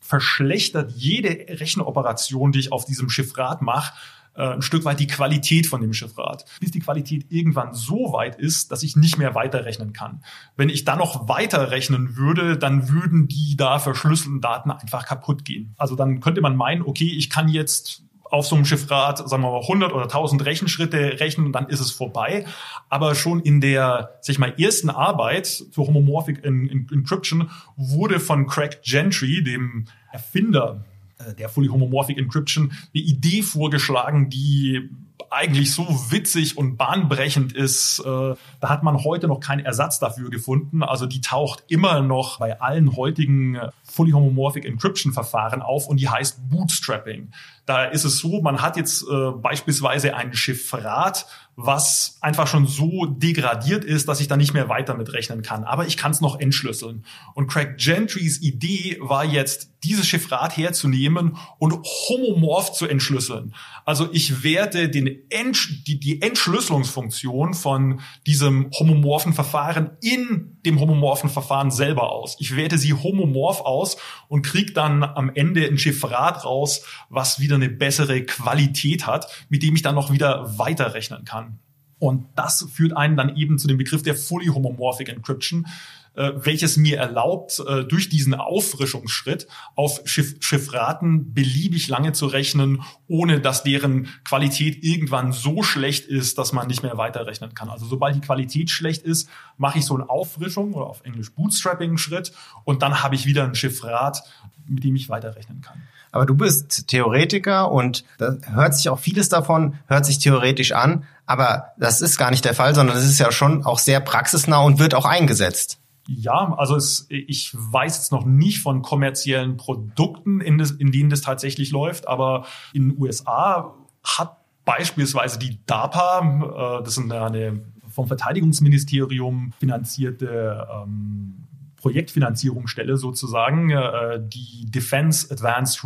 verschlechtert 0.00 0.92
jede 0.92 1.30
Rechenoperation, 1.60 2.52
die 2.52 2.58
ich 2.58 2.72
auf 2.72 2.84
diesem 2.84 3.08
Chiffrat 3.08 3.62
mache, 3.62 3.92
äh, 4.34 4.42
ein 4.42 4.62
Stück 4.62 4.84
weit 4.84 5.00
die 5.00 5.06
Qualität 5.06 5.66
von 5.66 5.80
dem 5.80 5.92
Chiffrat, 5.92 6.44
bis 6.60 6.70
die 6.70 6.80
Qualität 6.80 7.26
irgendwann 7.30 7.74
so 7.74 8.12
weit 8.12 8.36
ist, 8.36 8.72
dass 8.72 8.82
ich 8.82 8.96
nicht 8.96 9.18
mehr 9.18 9.34
weiterrechnen 9.34 9.92
kann. 9.92 10.22
Wenn 10.56 10.68
ich 10.68 10.84
dann 10.84 10.98
noch 10.98 11.28
weiterrechnen 11.28 12.16
würde, 12.16 12.56
dann 12.56 12.88
würden 12.88 13.28
die 13.28 13.56
da 13.56 13.78
verschlüsselten 13.78 14.40
Daten 14.40 14.70
einfach 14.70 15.06
kaputt 15.06 15.44
gehen. 15.44 15.74
Also 15.78 15.94
dann 15.94 16.20
könnte 16.20 16.40
man 16.40 16.56
meinen, 16.56 16.82
okay, 16.82 17.12
ich 17.16 17.30
kann 17.30 17.48
jetzt 17.48 18.02
auf 18.30 18.46
so 18.46 18.56
einem 18.56 18.64
Chiffrat, 18.64 19.18
sagen 19.28 19.42
wir 19.42 19.50
mal, 19.50 19.60
100 19.60 19.92
oder 19.92 20.04
1000 20.04 20.44
Rechenschritte 20.44 21.20
rechnen 21.20 21.46
und 21.46 21.52
dann 21.52 21.68
ist 21.68 21.80
es 21.80 21.90
vorbei. 21.90 22.46
Aber 22.88 23.14
schon 23.14 23.40
in 23.40 23.60
der, 23.60 24.18
sag 24.20 24.32
ich 24.32 24.38
mal, 24.38 24.54
ersten 24.58 24.90
Arbeit 24.90 25.46
zur 25.46 25.86
Homomorphic 25.86 26.44
Encryption 26.44 27.50
wurde 27.76 28.20
von 28.20 28.46
Craig 28.46 28.82
Gentry, 28.82 29.42
dem 29.42 29.86
Erfinder 30.12 30.84
äh, 31.18 31.34
der 31.34 31.48
Fully 31.48 31.68
Homomorphic 31.68 32.18
Encryption, 32.18 32.72
eine 32.94 33.02
Idee 33.02 33.42
vorgeschlagen, 33.42 34.30
die 34.30 34.90
eigentlich 35.30 35.72
so 35.72 35.86
witzig 36.10 36.58
und 36.58 36.76
bahnbrechend 36.76 37.52
ist, 37.52 38.00
äh, 38.00 38.34
da 38.60 38.68
hat 38.68 38.82
man 38.82 39.04
heute 39.04 39.28
noch 39.28 39.38
keinen 39.38 39.60
Ersatz 39.60 40.00
dafür 40.00 40.28
gefunden. 40.28 40.82
Also 40.82 41.06
die 41.06 41.20
taucht 41.20 41.64
immer 41.68 42.02
noch 42.02 42.38
bei 42.40 42.60
allen 42.60 42.96
heutigen 42.96 43.54
äh, 43.54 43.70
Fully 43.84 44.10
Homomorphic 44.10 44.64
Encryption 44.64 45.12
Verfahren 45.12 45.62
auf 45.62 45.86
und 45.86 45.98
die 45.98 46.08
heißt 46.08 46.50
Bootstrapping. 46.50 47.30
Da 47.64 47.84
ist 47.84 48.04
es 48.04 48.18
so, 48.18 48.42
man 48.42 48.60
hat 48.60 48.76
jetzt 48.76 49.04
äh, 49.08 49.30
beispielsweise 49.30 50.16
ein 50.16 50.34
Chiffrat, 50.34 51.26
was 51.62 52.18
einfach 52.20 52.46
schon 52.46 52.66
so 52.66 53.06
degradiert 53.06 53.84
ist, 53.84 54.08
dass 54.08 54.20
ich 54.20 54.28
da 54.28 54.36
nicht 54.36 54.54
mehr 54.54 54.68
weiter 54.68 54.94
mitrechnen 54.94 55.42
kann. 55.42 55.64
Aber 55.64 55.86
ich 55.86 55.96
kann 55.96 56.12
es 56.12 56.20
noch 56.20 56.38
entschlüsseln. 56.38 57.04
Und 57.34 57.48
Craig 57.48 57.76
Gentrys 57.76 58.40
Idee 58.40 58.98
war 59.00 59.24
jetzt, 59.24 59.70
dieses 59.82 60.06
Chiffrat 60.06 60.56
herzunehmen 60.56 61.38
und 61.58 61.72
homomorph 61.72 62.72
zu 62.72 62.86
entschlüsseln. 62.86 63.54
Also 63.86 64.08
ich 64.12 64.42
werte 64.42 64.90
den 64.90 65.30
Entsch 65.30 65.84
die, 65.86 65.98
die 65.98 66.20
Entschlüsselungsfunktion 66.20 67.54
von 67.54 68.00
diesem 68.26 68.70
homomorphen 68.78 69.32
Verfahren 69.32 69.92
in 70.02 70.59
dem 70.64 70.80
homomorphen 70.80 71.30
Verfahren 71.30 71.70
selber 71.70 72.12
aus. 72.12 72.36
Ich 72.38 72.56
werte 72.56 72.78
sie 72.78 72.92
homomorph 72.92 73.60
aus 73.60 73.96
und 74.28 74.42
krieg 74.42 74.74
dann 74.74 75.02
am 75.02 75.30
Ende 75.34 75.66
ein 75.66 75.78
Chiffrat 75.78 76.44
raus, 76.44 76.84
was 77.08 77.40
wieder 77.40 77.56
eine 77.56 77.68
bessere 77.68 78.22
Qualität 78.24 79.06
hat, 79.06 79.46
mit 79.48 79.62
dem 79.62 79.74
ich 79.74 79.82
dann 79.82 79.94
noch 79.94 80.12
wieder 80.12 80.58
weiterrechnen 80.58 81.24
kann. 81.24 81.58
Und 81.98 82.26
das 82.34 82.66
führt 82.72 82.96
einen 82.96 83.16
dann 83.16 83.36
eben 83.36 83.58
zu 83.58 83.68
dem 83.68 83.76
Begriff 83.76 84.02
der 84.02 84.14
Fully 84.14 84.46
Homomorphic 84.46 85.10
Encryption, 85.10 85.66
äh, 86.14 86.32
welches 86.36 86.76
mir 86.76 86.98
erlaubt, 86.98 87.62
äh, 87.66 87.84
durch 87.84 88.08
diesen 88.08 88.34
Auffrischungsschritt 88.34 89.46
auf 89.74 90.00
Schiff 90.04 90.36
Chiffraten 90.40 91.32
beliebig 91.32 91.88
lange 91.88 92.12
zu 92.12 92.26
rechnen, 92.26 92.82
ohne 93.06 93.40
dass 93.40 93.62
deren 93.62 94.08
Qualität 94.24 94.82
irgendwann 94.82 95.32
so 95.32 95.62
schlecht 95.62 96.06
ist, 96.06 96.38
dass 96.38 96.52
man 96.52 96.66
nicht 96.66 96.82
mehr 96.82 96.96
weiterrechnen 96.96 97.54
kann. 97.54 97.70
Also 97.70 97.86
sobald 97.86 98.16
die 98.16 98.20
Qualität 98.20 98.70
schlecht 98.70 99.02
ist, 99.02 99.28
mache 99.56 99.78
ich 99.78 99.84
so 99.84 99.94
eine 99.94 100.08
Auffrischung 100.08 100.74
oder 100.74 100.86
auf 100.86 101.02
Englisch 101.04 101.32
Bootstrapping-Schritt 101.32 102.32
und 102.64 102.82
dann 102.82 103.02
habe 103.02 103.14
ich 103.14 103.26
wieder 103.26 103.44
ein 103.44 103.54
Chiffrat, 103.54 104.22
mit 104.66 104.84
dem 104.84 104.96
ich 104.96 105.08
weiterrechnen 105.08 105.60
kann. 105.60 105.82
Aber 106.12 106.26
du 106.26 106.34
bist 106.34 106.88
Theoretiker 106.88 107.70
und 107.70 108.04
da 108.18 108.36
hört 108.52 108.74
sich 108.74 108.88
auch 108.88 108.98
vieles 108.98 109.28
davon, 109.28 109.78
hört 109.86 110.04
sich 110.04 110.18
theoretisch 110.18 110.72
an, 110.72 111.04
aber 111.24 111.72
das 111.78 112.02
ist 112.02 112.18
gar 112.18 112.30
nicht 112.30 112.44
der 112.44 112.54
Fall, 112.54 112.74
sondern 112.74 112.96
es 112.96 113.04
ist 113.04 113.20
ja 113.20 113.30
schon 113.30 113.64
auch 113.64 113.78
sehr 113.78 114.00
praxisnah 114.00 114.58
und 114.58 114.80
wird 114.80 114.94
auch 114.94 115.04
eingesetzt. 115.04 115.79
Ja, 116.12 116.54
also 116.54 116.74
es, 116.74 117.06
ich 117.08 117.52
weiß 117.54 117.96
jetzt 117.98 118.10
noch 118.10 118.24
nicht 118.24 118.58
von 118.58 118.82
kommerziellen 118.82 119.56
Produkten, 119.56 120.40
in, 120.40 120.58
des, 120.58 120.72
in 120.72 120.90
denen 120.90 121.08
das 121.08 121.20
tatsächlich 121.20 121.70
läuft, 121.70 122.08
aber 122.08 122.46
in 122.72 122.88
den 122.88 123.00
USA 123.00 123.76
hat 124.02 124.38
beispielsweise 124.64 125.38
die 125.38 125.64
DARPA, 125.66 126.80
äh, 126.80 126.82
das 126.82 126.98
ist 126.98 127.12
eine 127.12 127.62
vom 127.88 128.08
Verteidigungsministerium 128.08 129.52
finanzierte 129.60 130.66
ähm, 130.68 131.46
Projektfinanzierungsstelle 131.76 132.96
sozusagen, 132.96 133.70
äh, 133.70 134.20
die 134.20 134.66
Defense 134.68 135.32
Advanced 135.32 135.84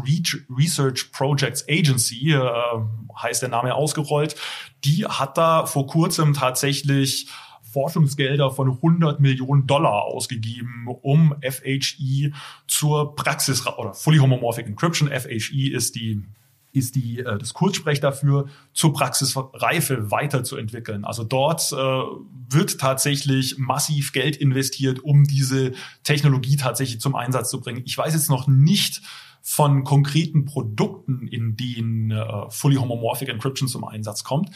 Research 0.48 1.12
Projects 1.12 1.66
Agency, 1.68 2.32
äh, 2.32 2.40
heißt 3.14 3.42
der 3.42 3.50
Name 3.50 3.74
ausgerollt, 3.74 4.36
die 4.84 5.04
hat 5.04 5.36
da 5.36 5.66
vor 5.66 5.86
kurzem 5.86 6.32
tatsächlich 6.32 7.28
Forschungsgelder 7.74 8.52
von 8.52 8.70
100 8.70 9.20
Millionen 9.20 9.66
Dollar 9.66 10.04
ausgegeben, 10.04 10.86
um 11.02 11.34
FHE 11.42 12.30
zur 12.68 13.16
Praxis 13.16 13.66
oder 13.66 13.92
Fully 13.92 14.18
Homomorphic 14.18 14.66
Encryption. 14.66 15.08
FHE 15.08 15.72
ist 15.72 15.96
die 15.96 16.22
ist 16.72 16.96
die, 16.96 17.20
äh, 17.20 17.38
das 17.38 17.54
Kurzsprech 17.54 18.00
dafür, 18.00 18.46
zur 18.72 18.92
Praxisreife 18.92 20.10
weiterzuentwickeln. 20.10 21.04
Also 21.04 21.22
dort 21.22 21.72
äh, 21.72 21.76
wird 21.76 22.80
tatsächlich 22.80 23.58
massiv 23.58 24.12
Geld 24.12 24.36
investiert, 24.36 24.98
um 24.98 25.24
diese 25.24 25.72
Technologie 26.02 26.56
tatsächlich 26.56 27.00
zum 27.00 27.14
Einsatz 27.14 27.50
zu 27.50 27.60
bringen. 27.60 27.82
Ich 27.84 27.96
weiß 27.96 28.12
jetzt 28.12 28.28
noch 28.28 28.48
nicht 28.48 29.02
von 29.40 29.84
konkreten 29.84 30.46
Produkten, 30.46 31.28
in 31.28 31.56
denen 31.56 32.10
äh, 32.10 32.50
Fully 32.50 32.76
Homomorphic 32.76 33.28
Encryption 33.28 33.68
zum 33.68 33.84
Einsatz 33.84 34.24
kommt. 34.24 34.50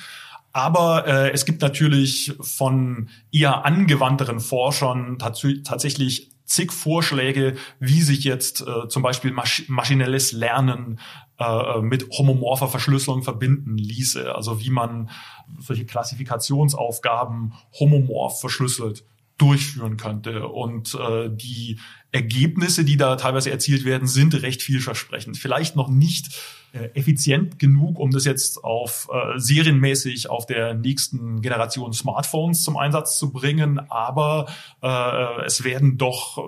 Aber 0.52 1.07
äh, 1.07 1.31
es 1.31 1.45
gibt 1.45 1.62
natürlich 1.62 2.35
von 2.40 3.11
eher 3.31 3.64
angewandteren 3.64 4.40
Forschern 4.40 5.19
tats 5.19 5.47
tatsächlich 5.64 6.31
zig 6.45 6.73
Vorschläge, 6.73 7.57
wie 7.78 8.00
sich 8.00 8.25
jetzt 8.25 8.62
äh, 8.62 8.88
zum 8.88 9.02
Beispiel 9.02 9.31
masch 9.33 9.69
maschinelles 9.69 10.33
Lernen 10.33 10.99
äh, 11.38 11.81
mit 11.81 12.09
homomorpher 12.11 12.69
Verschlüsselung 12.69 13.23
verbinden 13.23 13.76
ließe. 13.76 14.35
Also 14.35 14.61
wie 14.61 14.71
man 14.71 15.11
solche 15.59 15.85
Klassifikationsaufgaben 15.85 17.52
homomorph 17.78 18.40
verschlüsselt 18.40 19.05
durchführen 19.37 19.97
könnte. 19.97 20.49
Und 20.49 20.95
äh, 20.95 21.31
die 21.31 21.78
Ergebnisse, 22.11 22.85
die 22.85 22.97
da 22.97 23.17
teilweise 23.17 23.50
erzielt 23.50 23.85
werden, 23.85 24.09
sind 24.09 24.35
recht 24.43 24.62
vielversprechend. 24.62 25.37
Vielleicht 25.37 25.77
noch 25.77 25.88
nicht 25.88 26.35
äh, 26.73 26.88
effizient 26.95 27.59
genug, 27.59 27.99
um 27.99 28.11
das 28.11 28.25
jetzt 28.25 28.65
auf 28.65 29.09
äh, 29.12 29.38
serienmäßig 29.38 30.31
auf 30.31 30.47
der 30.47 30.75
nächsten 30.75 31.43
Generation 31.43 31.93
Smartphones 31.93 32.62
zum 32.62 32.77
Einsatz 32.77 33.19
zu 33.19 33.31
bringen, 33.31 33.79
aber 33.91 34.47
äh, 34.83 35.45
es 35.45 35.65
werden 35.65 35.99
doch 35.99 36.38
äh, 36.38 36.43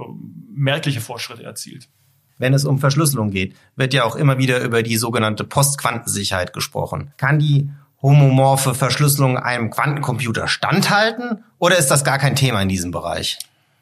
merkliche 0.55 1.01
Fortschritte 1.01 1.45
erzielt 1.45 1.89
wenn 2.41 2.55
es 2.55 2.65
um 2.65 2.79
Verschlüsselung 2.79 3.31
geht, 3.31 3.55
wird 3.77 3.93
ja 3.93 4.05
auch 4.05 4.17
immer 4.17 4.39
wieder 4.39 4.63
über 4.63 4.83
die 4.83 4.97
sogenannte 4.97 5.45
Postquantensicherheit 5.45 6.55
gesprochen. 6.55 7.13
Kann 7.19 7.39
die 7.39 7.71
homomorphe 8.03 8.75
Verschlüsselung 8.75 9.37
einem 9.37 9.71
Quantencomputer 9.71 10.49
standhalten 10.49 11.45
oder 11.59 11.77
ist 11.77 11.89
das 11.89 12.03
gar 12.03 12.19
kein 12.19 12.35
Thema 12.35 12.63
in 12.63 12.71
diesem 12.71 12.91
Bereich? 12.93 13.39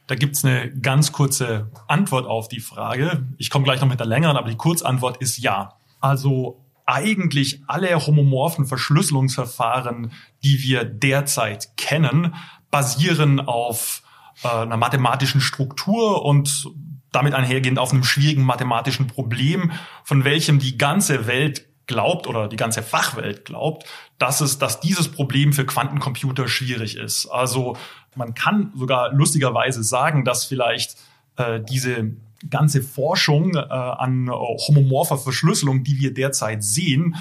Da 0.09 0.15
gibt's 0.15 0.43
eine 0.43 0.73
ganz 0.73 1.13
kurze 1.13 1.71
Antwort 1.87 2.27
auf 2.27 2.49
die 2.49 2.61
Frage. 2.61 3.27
Ich 3.37 3.51
komme 3.51 3.65
gleich 3.65 3.83
noch 3.83 3.89
mit 3.89 4.01
der 4.01 4.07
längeren, 4.07 4.39
aber 4.39 4.49
die 4.49 4.57
Kurzantwort 4.57 5.19
ist 5.19 5.37
ja. 5.37 5.75
Also 6.01 6.65
eigentlich 6.87 7.63
alle 7.67 7.95
homomorphen 7.95 8.65
Verschlüsselungsverfahren, 8.65 10.13
die 10.43 10.63
wir 10.63 10.85
derzeit 10.85 11.77
kennen, 11.77 12.35
basieren 12.71 13.41
auf 13.41 14.03
äh, 14.43 14.49
einer 14.49 14.79
mathematischen 14.79 15.43
Struktur 15.43 16.25
und 16.25 16.71
damit 17.13 17.35
einhergehend 17.35 17.79
auf 17.79 17.93
einem 17.93 18.05
schwierigen 18.05 18.43
mathematischen 18.43 19.09
Problem, 19.09 19.73
von 20.05 20.25
welchem 20.25 20.59
die 20.59 20.79
ganze 20.79 21.27
Welt 21.27 21.68
glaubt 21.89 22.29
oder 22.29 22.47
die 22.47 22.57
ganze 22.57 22.83
Fachwelt 22.83 23.45
glaubt, 23.45 23.85
dass 24.19 24.41
es, 24.41 24.59
dass 24.59 24.79
dieses 24.79 25.09
Problem 25.09 25.53
für 25.53 25.67
Quantencomputer 25.67 26.47
schwierig 26.47 26.97
ist. 26.97 27.27
Also 27.27 27.77
man 28.15 28.35
kann 28.35 28.73
sogar 28.77 29.13
lustigerweise 29.13 29.83
sagen, 29.83 30.25
dass 30.25 30.45
vielleicht 30.45 30.97
äh, 31.37 31.61
diese 31.61 32.13
ganze 32.49 32.83
Forschung 32.83 33.57
äh, 33.57 33.59
an 33.59 34.31
homomorpher 34.31 35.19
Verschlüsselung, 35.19 35.83
die 35.83 35.99
wir 35.99 36.15
derzeit 36.15 36.63
sehen, 36.63 37.17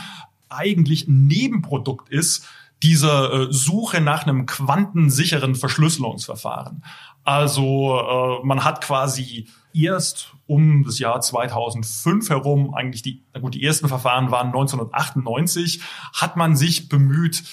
eigentlich 0.50 1.08
ein 1.08 1.26
Nebenprodukt 1.26 2.10
ist 2.10 2.46
dieser 2.84 3.34
äh, 3.34 3.48
Suche 3.50 4.02
nach 4.02 4.24
einem 4.24 4.46
quantensicheren 4.46 5.56
Verschlüsselungsverfahren. 5.56 6.84
Also 7.27 8.00
äh, 8.00 8.46
man 8.46 8.63
hat 8.63 8.79
quasi 8.79 9.50
erst 9.74 10.34
um 10.46 10.86
das 10.86 10.98
Jahr 10.98 11.19
2005 11.19 12.29
herum, 12.29 12.74
eigentlich 12.74 13.01
die, 13.01 13.22
na 13.34 13.41
gut, 13.41 13.53
die 13.53 13.65
ersten 13.65 13.89
Verfahren 13.89 14.31
waren 14.31 14.48
1998, 14.48 15.81
hat 16.13 16.38
man 16.38 16.55
sich 16.55 16.88
bemüht, 16.88 17.43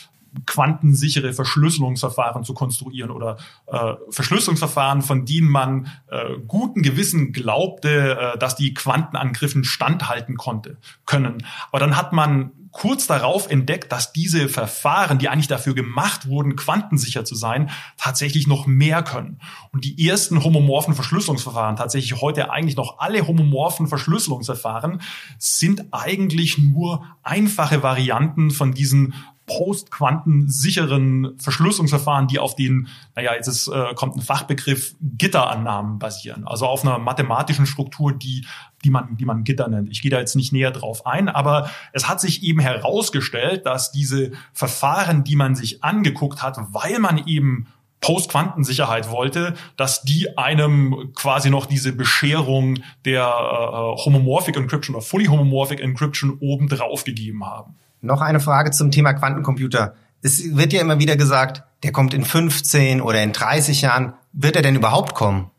quantensichere 0.47 1.33
Verschlüsselungsverfahren 1.33 2.45
zu 2.45 2.55
konstruieren 2.55 3.11
oder 3.11 3.37
äh, 3.67 3.95
Verschlüsselungsverfahren, 4.11 5.03
von 5.03 5.27
denen 5.27 5.49
man 5.49 5.89
äh, 6.09 6.39
guten 6.47 6.83
Gewissen 6.83 7.33
glaubte, 7.33 8.17
äh, 8.17 8.39
dass 8.39 8.55
die 8.55 8.75
Quantenangriffen 8.75 9.65
standhalten 9.65 10.37
konnte, 10.37 10.79
können. 11.05 11.45
Aber 11.73 11.81
dann 11.81 11.97
hat 11.97 12.13
man 12.13 12.53
kurz 12.75 13.07
darauf 13.07 13.49
entdeckt, 13.51 13.91
dass 13.93 14.13
diese 14.13 14.49
Verfahren, 14.49 15.19
die 15.19 15.29
eigentlich 15.29 15.47
dafür 15.47 15.75
gemacht 15.75 16.27
wurden, 16.27 16.57
quantensicher 16.57 17.25
zu 17.25 17.37
sein, 17.37 17.71
tatsächlich 17.97 18.47
noch 18.47 18.67
mehr 18.67 19.03
können. 19.03 19.41
Und 19.73 19.85
die 19.85 20.09
ersten 20.09 20.43
homomorphen 20.43 20.95
Verschlüsselungsverfahren, 20.95 21.77
tatsächlich 21.77 22.21
heute 22.21 22.51
eigentlich 22.51 22.77
noch 22.77 22.99
alle 22.99 23.27
homomorphen 23.27 23.87
Verschlüsselungsverfahren, 23.87 25.01
sind 25.39 25.87
eigentlich 25.93 26.59
nur 26.59 27.07
einfache 27.23 27.83
Varianten 27.85 28.51
von 28.51 28.75
diesen 28.75 29.15
postquantensicheren 29.47 31.39
Verschlüsselungsverfahren, 31.39 32.29
die 32.29 32.39
auf 32.39 32.57
den, 32.57 32.89
naja, 33.15 33.35
jetzt 33.35 33.49
ist, 33.49 33.69
äh, 33.69 33.95
kommt 33.95 34.17
ein 34.17 34.23
Fachbegriff, 34.23 34.95
Gitterannahmen 35.01 35.99
basieren. 35.99 36.47
Also 36.47 36.67
auf 36.67 36.83
einer 36.83 36.99
mathematischen 36.99 37.67
Struktur, 37.67 38.13
die, 38.13 38.47
die 38.85 38.91
man, 38.91 39.17
die 39.17 39.25
man 39.25 39.45
Gitter 39.45 39.69
nennt. 39.69 39.91
Ich 39.91 40.03
gehe 40.03 40.11
da 40.11 40.19
jetzt 40.19 40.35
nicht 40.35 40.53
näher 40.53 40.71
drauf 40.71 41.07
ein, 41.07 41.29
aber 41.29 41.71
es 41.93 42.09
hat 42.09 42.21
sich 42.21 42.43
eben 42.43 42.61
herausgestellt, 42.61 43.67
dass 43.67 43.93
diese 43.93 44.33
Verfahren, 44.53 45.25
die 45.25 45.37
man 45.37 45.55
sich 45.55 45.85
angeguckt 45.85 46.43
hat, 46.43 46.59
weil 46.73 46.99
man 46.99 47.27
eben 47.27 47.67
Postquantensicherheit 48.01 49.11
wollte, 49.11 49.55
dass 49.79 50.03
die 50.03 50.37
einem 50.37 51.13
quasi 51.15 51.49
noch 51.49 51.65
diese 51.65 51.93
Bescherung 51.93 52.81
der 53.07 53.23
äh, 53.23 54.05
Homomorphic 54.05 54.57
Encryption 54.57 54.95
oder 54.95 55.05
Fully 55.05 55.25
Homomorphic 55.27 55.81
Encryption 55.81 56.37
oben 56.41 56.69
drauf 56.69 57.05
gegeben 57.05 57.47
haben. 57.47 57.77
Noch 58.05 58.21
eine 58.21 58.39
Frage 58.39 58.71
zum 58.71 58.91
Thema 58.91 59.15
Quantencomputer. 59.15 59.95
Es 60.21 60.55
wird 60.55 60.75
ja 60.75 60.83
immer 60.83 60.99
wieder 60.99 61.17
gesagt, 61.17 61.63
der 61.83 61.91
kommt 61.91 62.13
in 62.13 62.23
15 62.23 63.01
oder 63.01 63.23
in 63.23 63.33
30 63.33 63.81
Jahren. 63.81 64.13
Wird 64.33 64.57
er 64.57 64.63
denn 64.63 64.77
überhaupt 64.77 65.15
kommen? 65.15 65.51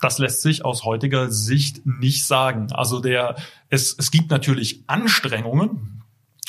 Das 0.00 0.18
lässt 0.18 0.42
sich 0.42 0.64
aus 0.64 0.84
heutiger 0.84 1.30
Sicht 1.30 1.86
nicht 1.86 2.26
sagen. 2.26 2.72
Also 2.72 2.98
der, 2.98 3.36
es, 3.70 3.94
es 3.96 4.10
gibt 4.10 4.32
natürlich 4.32 4.82
Anstrengungen, 4.88 6.02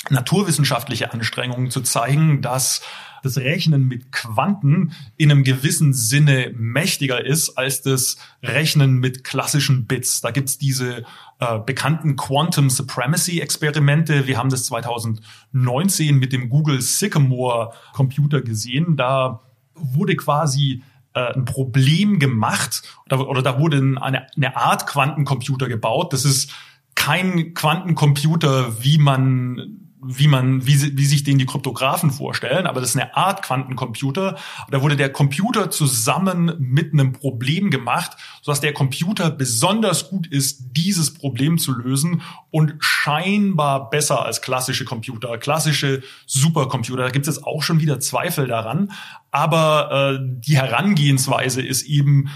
naturwissenschaftliche 0.10 1.14
Anstrengungen 1.14 1.70
zu 1.70 1.82
zeigen, 1.82 2.42
dass 2.42 2.82
das 3.26 3.38
Rechnen 3.38 3.88
mit 3.88 4.12
Quanten 4.12 4.94
in 5.18 5.32
einem 5.32 5.44
gewissen 5.44 5.94
Sinne 5.94 6.54
mächtiger 6.56 7.26
ist 7.26 7.58
als 7.58 7.82
das 7.82 8.18
Rechnen 8.44 9.00
mit 9.00 9.24
klassischen 9.24 9.86
Bits. 9.86 10.22
Da 10.22 10.32
gibt's 10.32 10.58
diese 10.58 11.04
äh, 11.40 11.60
bekannten 11.66 12.16
Quantum 12.16 12.70
Supremacy 12.70 13.40
Experimente. 13.42 14.28
Wir 14.28 14.38
haben 14.38 14.50
das 14.50 14.66
2019 14.68 16.18
mit 16.18 16.32
dem 16.32 16.50
Google 16.50 16.82
Sycamore 16.82 17.74
Computer 17.94 18.42
gesehen. 18.42 18.96
Da 18.96 19.42
wurde 19.74 20.16
quasi 20.16 20.84
äh, 21.14 21.34
ein 21.34 21.46
Problem 21.46 22.20
gemacht 22.20 22.84
oder, 23.06 23.28
oder 23.28 23.42
da 23.42 23.60
wurde 23.60 23.78
eine, 23.78 24.28
eine 24.36 24.56
Art 24.56 24.88
Quantencomputer 24.88 25.68
gebaut. 25.68 26.14
Das 26.14 26.26
ist 26.26 26.52
kein 26.94 27.54
Quantencomputer, 27.54 28.84
wie 28.84 28.98
man 28.98 29.85
wie 30.08 30.28
man, 30.28 30.66
wie, 30.66 30.98
wie 30.98 31.06
sich 31.06 31.24
den 31.24 31.38
die 31.38 31.46
Kryptografen 31.46 32.12
vorstellen, 32.12 32.68
aber 32.68 32.80
das 32.80 32.90
ist 32.90 32.96
eine 32.96 33.16
Art 33.16 33.42
Quantencomputer. 33.42 34.38
Da 34.70 34.82
wurde 34.82 34.96
der 34.96 35.12
Computer 35.12 35.72
zusammen 35.72 36.54
mit 36.60 36.94
einem 36.94 37.14
Problem 37.14 37.70
gemacht, 37.70 38.18
sodass 38.42 38.62
der 38.62 38.74
Computer 38.74 39.32
besonders 39.32 40.10
gut 40.10 40.28
ist, 40.28 40.66
dieses 40.72 41.14
Problem 41.14 41.58
zu 41.58 41.74
lösen 41.74 42.22
und 42.52 42.76
scheinbar 42.80 43.90
besser 43.90 44.26
als 44.26 44.42
klassische 44.42 44.86
Computer, 44.86 45.38
klassische 45.38 46.04
Supercomputer. 46.26 47.04
Da 47.04 47.10
gibt 47.10 47.28
es 47.28 47.36
jetzt 47.36 47.46
auch 47.46 47.64
schon 47.64 47.80
wieder 47.80 48.00
Zweifel 48.00 48.48
daran, 48.48 48.92
aber 49.32 50.20
äh, 50.20 50.20
die 50.22 50.58
Herangehensweise 50.58 51.62
ist 51.62 51.84
eben 51.84 52.30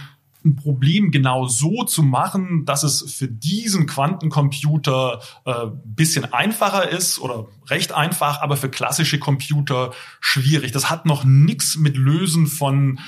ein 0.46 0.56
Problem 0.56 1.12
genau 1.12 1.48
so 1.48 1.84
zu 1.84 2.02
machen, 2.02 2.66
dass 2.66 2.84
es 2.84 3.12
für 3.12 3.28
diesen 3.28 3.88
Quantencomputer 3.88 5.22
äh, 5.46 5.54
bisschen 5.84 6.32
einfacher 6.32 6.90
ist 6.90 7.20
oder 7.20 7.48
recht 7.68 7.92
einfach, 7.92 8.42
aber 8.42 8.56
für 8.56 8.70
klassische 8.70 9.20
Computer 9.20 9.92
schwierig. 10.22 10.72
Das 10.72 10.90
hat 10.90 11.06
noch 11.06 11.24
nichts 11.24 11.78
mit 11.78 11.98
Lösen 11.98 12.48
von 12.48 13.00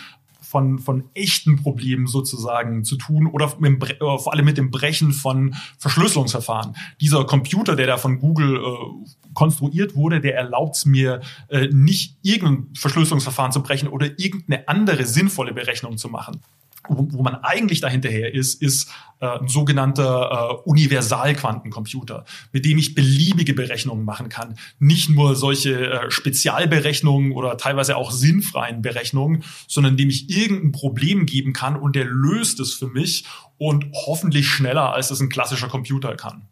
von, 0.52 0.80
von 0.80 1.06
echten 1.14 1.56
Problemen 1.56 2.08
sozusagen 2.08 2.84
zu 2.84 2.98
tun 2.98 3.26
oder 3.26 3.54
mit, 3.60 3.82
äh, 3.90 3.98
vor 4.00 4.34
allem 4.34 4.44
mit 4.44 4.58
dem 4.58 4.70
Brechen 4.70 5.14
von 5.14 5.56
Verschlüsselungsverfahren. 5.78 6.76
Dieser 7.00 7.24
Computer, 7.24 7.78
der 7.78 7.88
da 7.88 7.96
von 7.96 8.20
Google 8.20 8.58
äh, 8.58 9.32
konstruiert 9.34 9.96
wurde, 9.96 10.20
der 10.20 10.36
erlaubt 10.36 10.76
es 10.76 10.86
mir 10.86 11.22
äh, 11.48 11.70
nicht 11.72 12.18
irgendein 12.22 12.68
Verschlüsselungsverfahren 12.76 13.54
zu 13.54 13.64
brechen 13.64 13.88
oder 13.88 14.08
irgendeine 14.20 14.68
andere 14.68 15.06
sinnvolle 15.06 15.54
Berechnung 15.54 15.98
zu 15.98 16.10
machen. 16.10 16.42
Wo, 16.88 17.08
wo 17.12 17.22
man 17.22 17.36
eigentlich 17.36 17.82
dahinterher 17.82 18.34
ist, 18.34 18.62
ist 18.62 18.90
äh, 19.20 19.28
ein 19.40 19.48
sogenannter 19.48 20.62
äh, 20.66 20.70
Universalquantencomputer, 20.70 22.26
mit 22.52 22.66
dem 22.66 22.78
ich 22.78 22.96
beliebige 22.96 23.54
Berechnungen 23.54 24.04
machen 24.04 24.30
kann. 24.30 24.58
Nicht 24.80 25.10
nur 25.10 25.36
solche 25.36 25.92
äh, 25.92 26.12
Spezialberechnungen 26.12 27.32
oder 27.32 27.58
teilweise 27.58 27.96
auch 27.98 28.12
sinnfreien 28.12 28.82
Berechnungen, 28.82 29.44
sondern 29.68 29.98
dem 29.98 30.10
ich 30.10 30.30
irgendein 30.30 30.72
Problem 30.72 31.26
geben 31.26 31.54
kann 31.54 31.76
und 31.76 31.96
der 31.96 32.06
löst 32.06 32.60
es 32.60 32.74
für 32.74 32.88
mich 32.88 33.26
und 33.58 33.86
hoffentlich 33.94 34.48
schneller, 34.48 34.94
als 34.94 35.12
es 35.12 35.20
ein 35.20 35.30
klassischer 35.30 35.68
Computer 35.68 36.16
kann. 36.16 36.48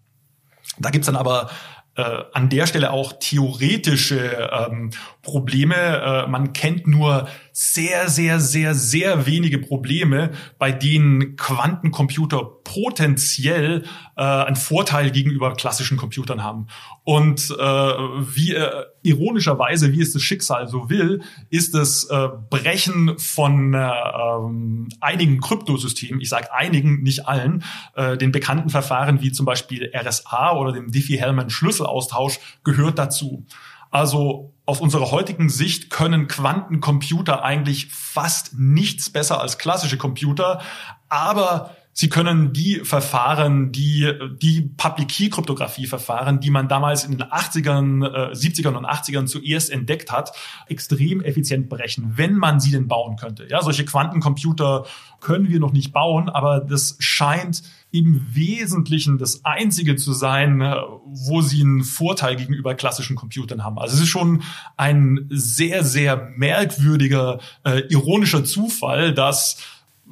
Da 0.78 0.92
gibt's 0.92 1.08
dann 1.08 1.16
aber 1.16 1.50
äh, 1.96 2.24
an 2.34 2.50
der 2.50 2.68
Stelle 2.68 2.92
auch 2.92 3.14
theoretische 3.20 4.50
ähm, 4.52 4.92
Probleme. 5.22 5.76
Äh, 5.76 6.28
man 6.28 6.54
kennt 6.54 6.88
nur 6.88 7.28
sehr, 7.62 8.08
sehr, 8.08 8.40
sehr, 8.40 8.74
sehr 8.74 9.26
wenige 9.26 9.60
Probleme, 9.60 10.32
bei 10.58 10.72
denen 10.72 11.36
Quantencomputer 11.36 12.42
potenziell 12.64 13.84
äh, 14.16 14.22
einen 14.22 14.56
Vorteil 14.56 15.12
gegenüber 15.12 15.54
klassischen 15.56 15.98
Computern 15.98 16.42
haben. 16.42 16.68
Und 17.04 17.52
äh, 17.52 17.64
wie 17.64 18.54
äh, 18.54 18.86
ironischerweise, 19.04 19.92
wie 19.92 20.00
es 20.02 20.14
das 20.14 20.22
Schicksal 20.22 20.70
so 20.70 20.90
will, 20.90 21.22
ist 21.50 21.76
das 21.76 22.06
äh, 22.06 22.30
Brechen 22.50 23.20
von 23.20 23.74
äh, 23.74 23.90
ähm, 23.90 24.88
einigen 25.02 25.42
Kryptosystemen, 25.42 26.22
ich 26.22 26.30
sage 26.30 26.54
einigen, 26.54 27.04
nicht 27.04 27.28
allen, 27.28 27.66
äh, 27.94 28.16
den 28.16 28.32
bekannten 28.32 28.70
Verfahren 28.70 29.22
wie 29.22 29.34
zum 29.34 29.46
Beispiel 29.46 29.92
RSA 29.94 30.56
oder 30.56 30.72
dem 30.72 30.92
Diffie-Hellman-Schlüsselaustausch 30.92 32.40
gehört 32.64 32.98
dazu. 32.98 33.46
Also 33.90 34.54
aus 34.66 34.82
unserer 34.82 35.12
heutigen 35.12 35.50
Sicht 35.50 35.90
können 35.90 36.28
Quantencomputer 36.28 37.44
eigentlich 37.44 37.88
fast 37.92 38.54
nichts 38.58 39.10
besser 39.10 39.42
als 39.42 39.58
klassische 39.58 39.98
Computer, 39.98 40.62
aber 41.08 41.76
Sie 42.00 42.08
können 42.08 42.54
die 42.54 42.80
Verfahren, 42.86 43.74
die, 43.74 44.10
die 44.42 44.62
Public-Key-Kryptographie-Verfahren, 44.78 46.40
die 46.40 46.50
man 46.50 46.70
damals 46.70 47.04
in 47.04 47.12
den 47.12 47.24
80ern, 47.24 48.06
äh, 48.06 48.32
70ern 48.32 48.78
und 48.78 48.86
80ern 48.86 49.26
zuerst 49.26 49.70
entdeckt 49.70 50.10
hat, 50.10 50.32
extrem 50.68 51.20
effizient 51.20 51.68
brechen, 51.68 52.14
wenn 52.16 52.36
man 52.36 52.62
sie 52.62 52.72
denn 52.72 52.88
bauen 52.88 53.18
könnte. 53.18 53.48
Ja, 53.50 53.62
solche 53.62 53.84
Quantencomputer 53.84 54.86
können 55.20 55.50
wir 55.50 55.60
noch 55.60 55.74
nicht 55.74 55.92
bauen, 55.92 56.30
aber 56.30 56.62
das 56.62 56.96
scheint 57.00 57.64
im 57.92 58.26
Wesentlichen 58.34 59.18
das 59.18 59.44
einzige 59.44 59.98
zu 59.98 60.14
sein, 60.14 60.62
äh, 60.62 60.78
wo 61.04 61.42
sie 61.42 61.60
einen 61.60 61.84
Vorteil 61.84 62.38
gegenüber 62.38 62.76
klassischen 62.76 63.18
Computern 63.18 63.66
haben. 63.66 63.78
Also 63.78 63.96
es 63.96 64.04
ist 64.04 64.08
schon 64.08 64.44
ein 64.78 65.26
sehr, 65.30 65.84
sehr 65.84 66.32
merkwürdiger, 66.38 67.40
äh, 67.66 67.82
ironischer 67.90 68.46
Zufall, 68.46 69.14
dass 69.14 69.58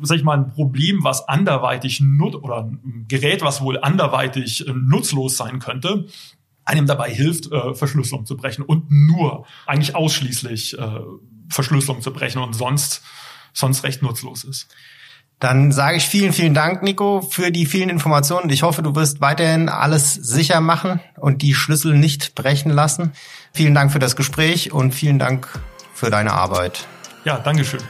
sag 0.02 0.18
ich 0.18 0.24
mal, 0.24 0.38
ein 0.38 0.52
Problem, 0.52 1.04
was 1.04 1.28
anderweitig 1.28 2.02
nut 2.02 2.36
oder 2.36 2.64
ein 2.64 3.06
Gerät, 3.08 3.42
was 3.42 3.62
wohl 3.62 3.80
anderweitig 3.80 4.68
äh, 4.68 4.74
nutzlos 4.74 5.38
sein 5.38 5.60
könnte, 5.60 6.08
einem 6.66 6.86
dabei 6.86 7.10
hilft, 7.10 7.52
äh, 7.52 7.74
Verschlüsselung 7.74 8.26
zu 8.26 8.36
brechen 8.38 8.64
und 8.64 8.92
nur, 8.92 9.46
eigentlich 9.66 9.96
ausschließlich 9.96 10.78
äh, 10.78 11.00
Verschlüsselung 11.50 12.02
zu 12.02 12.12
brechen 12.12 12.42
und 12.42 12.54
sonst, 12.54 13.02
sonst 13.54 13.84
recht 13.84 14.02
nutzlos 14.02 14.44
ist. 14.44 14.68
Dann 15.40 15.72
sage 15.72 15.98
ich 15.98 16.08
vielen, 16.08 16.34
vielen 16.34 16.56
Dank, 16.56 16.82
Nico, 16.82 17.22
für 17.22 17.52
die 17.52 17.68
vielen 17.68 17.90
Informationen. 17.90 18.50
Ich 18.50 18.64
hoffe, 18.64 18.82
du 18.82 18.96
wirst 18.96 19.22
weiterhin 19.22 19.70
alles 19.70 20.16
sicher 20.16 20.62
machen 20.62 21.00
und 21.16 21.44
die 21.44 21.54
Schlüssel 21.54 21.96
nicht 21.96 22.34
brechen 22.34 22.72
lassen. 22.72 23.12
Vielen 23.54 23.76
Dank 23.76 23.92
für 23.92 24.00
das 24.00 24.16
Gespräch 24.16 24.72
und 24.72 24.96
vielen 24.96 25.20
Dank 25.20 25.48
für 25.94 26.10
deine 26.10 26.34
Arbeit. 26.34 26.88
Ja, 27.24 27.38
Dankeschön. 27.38 27.82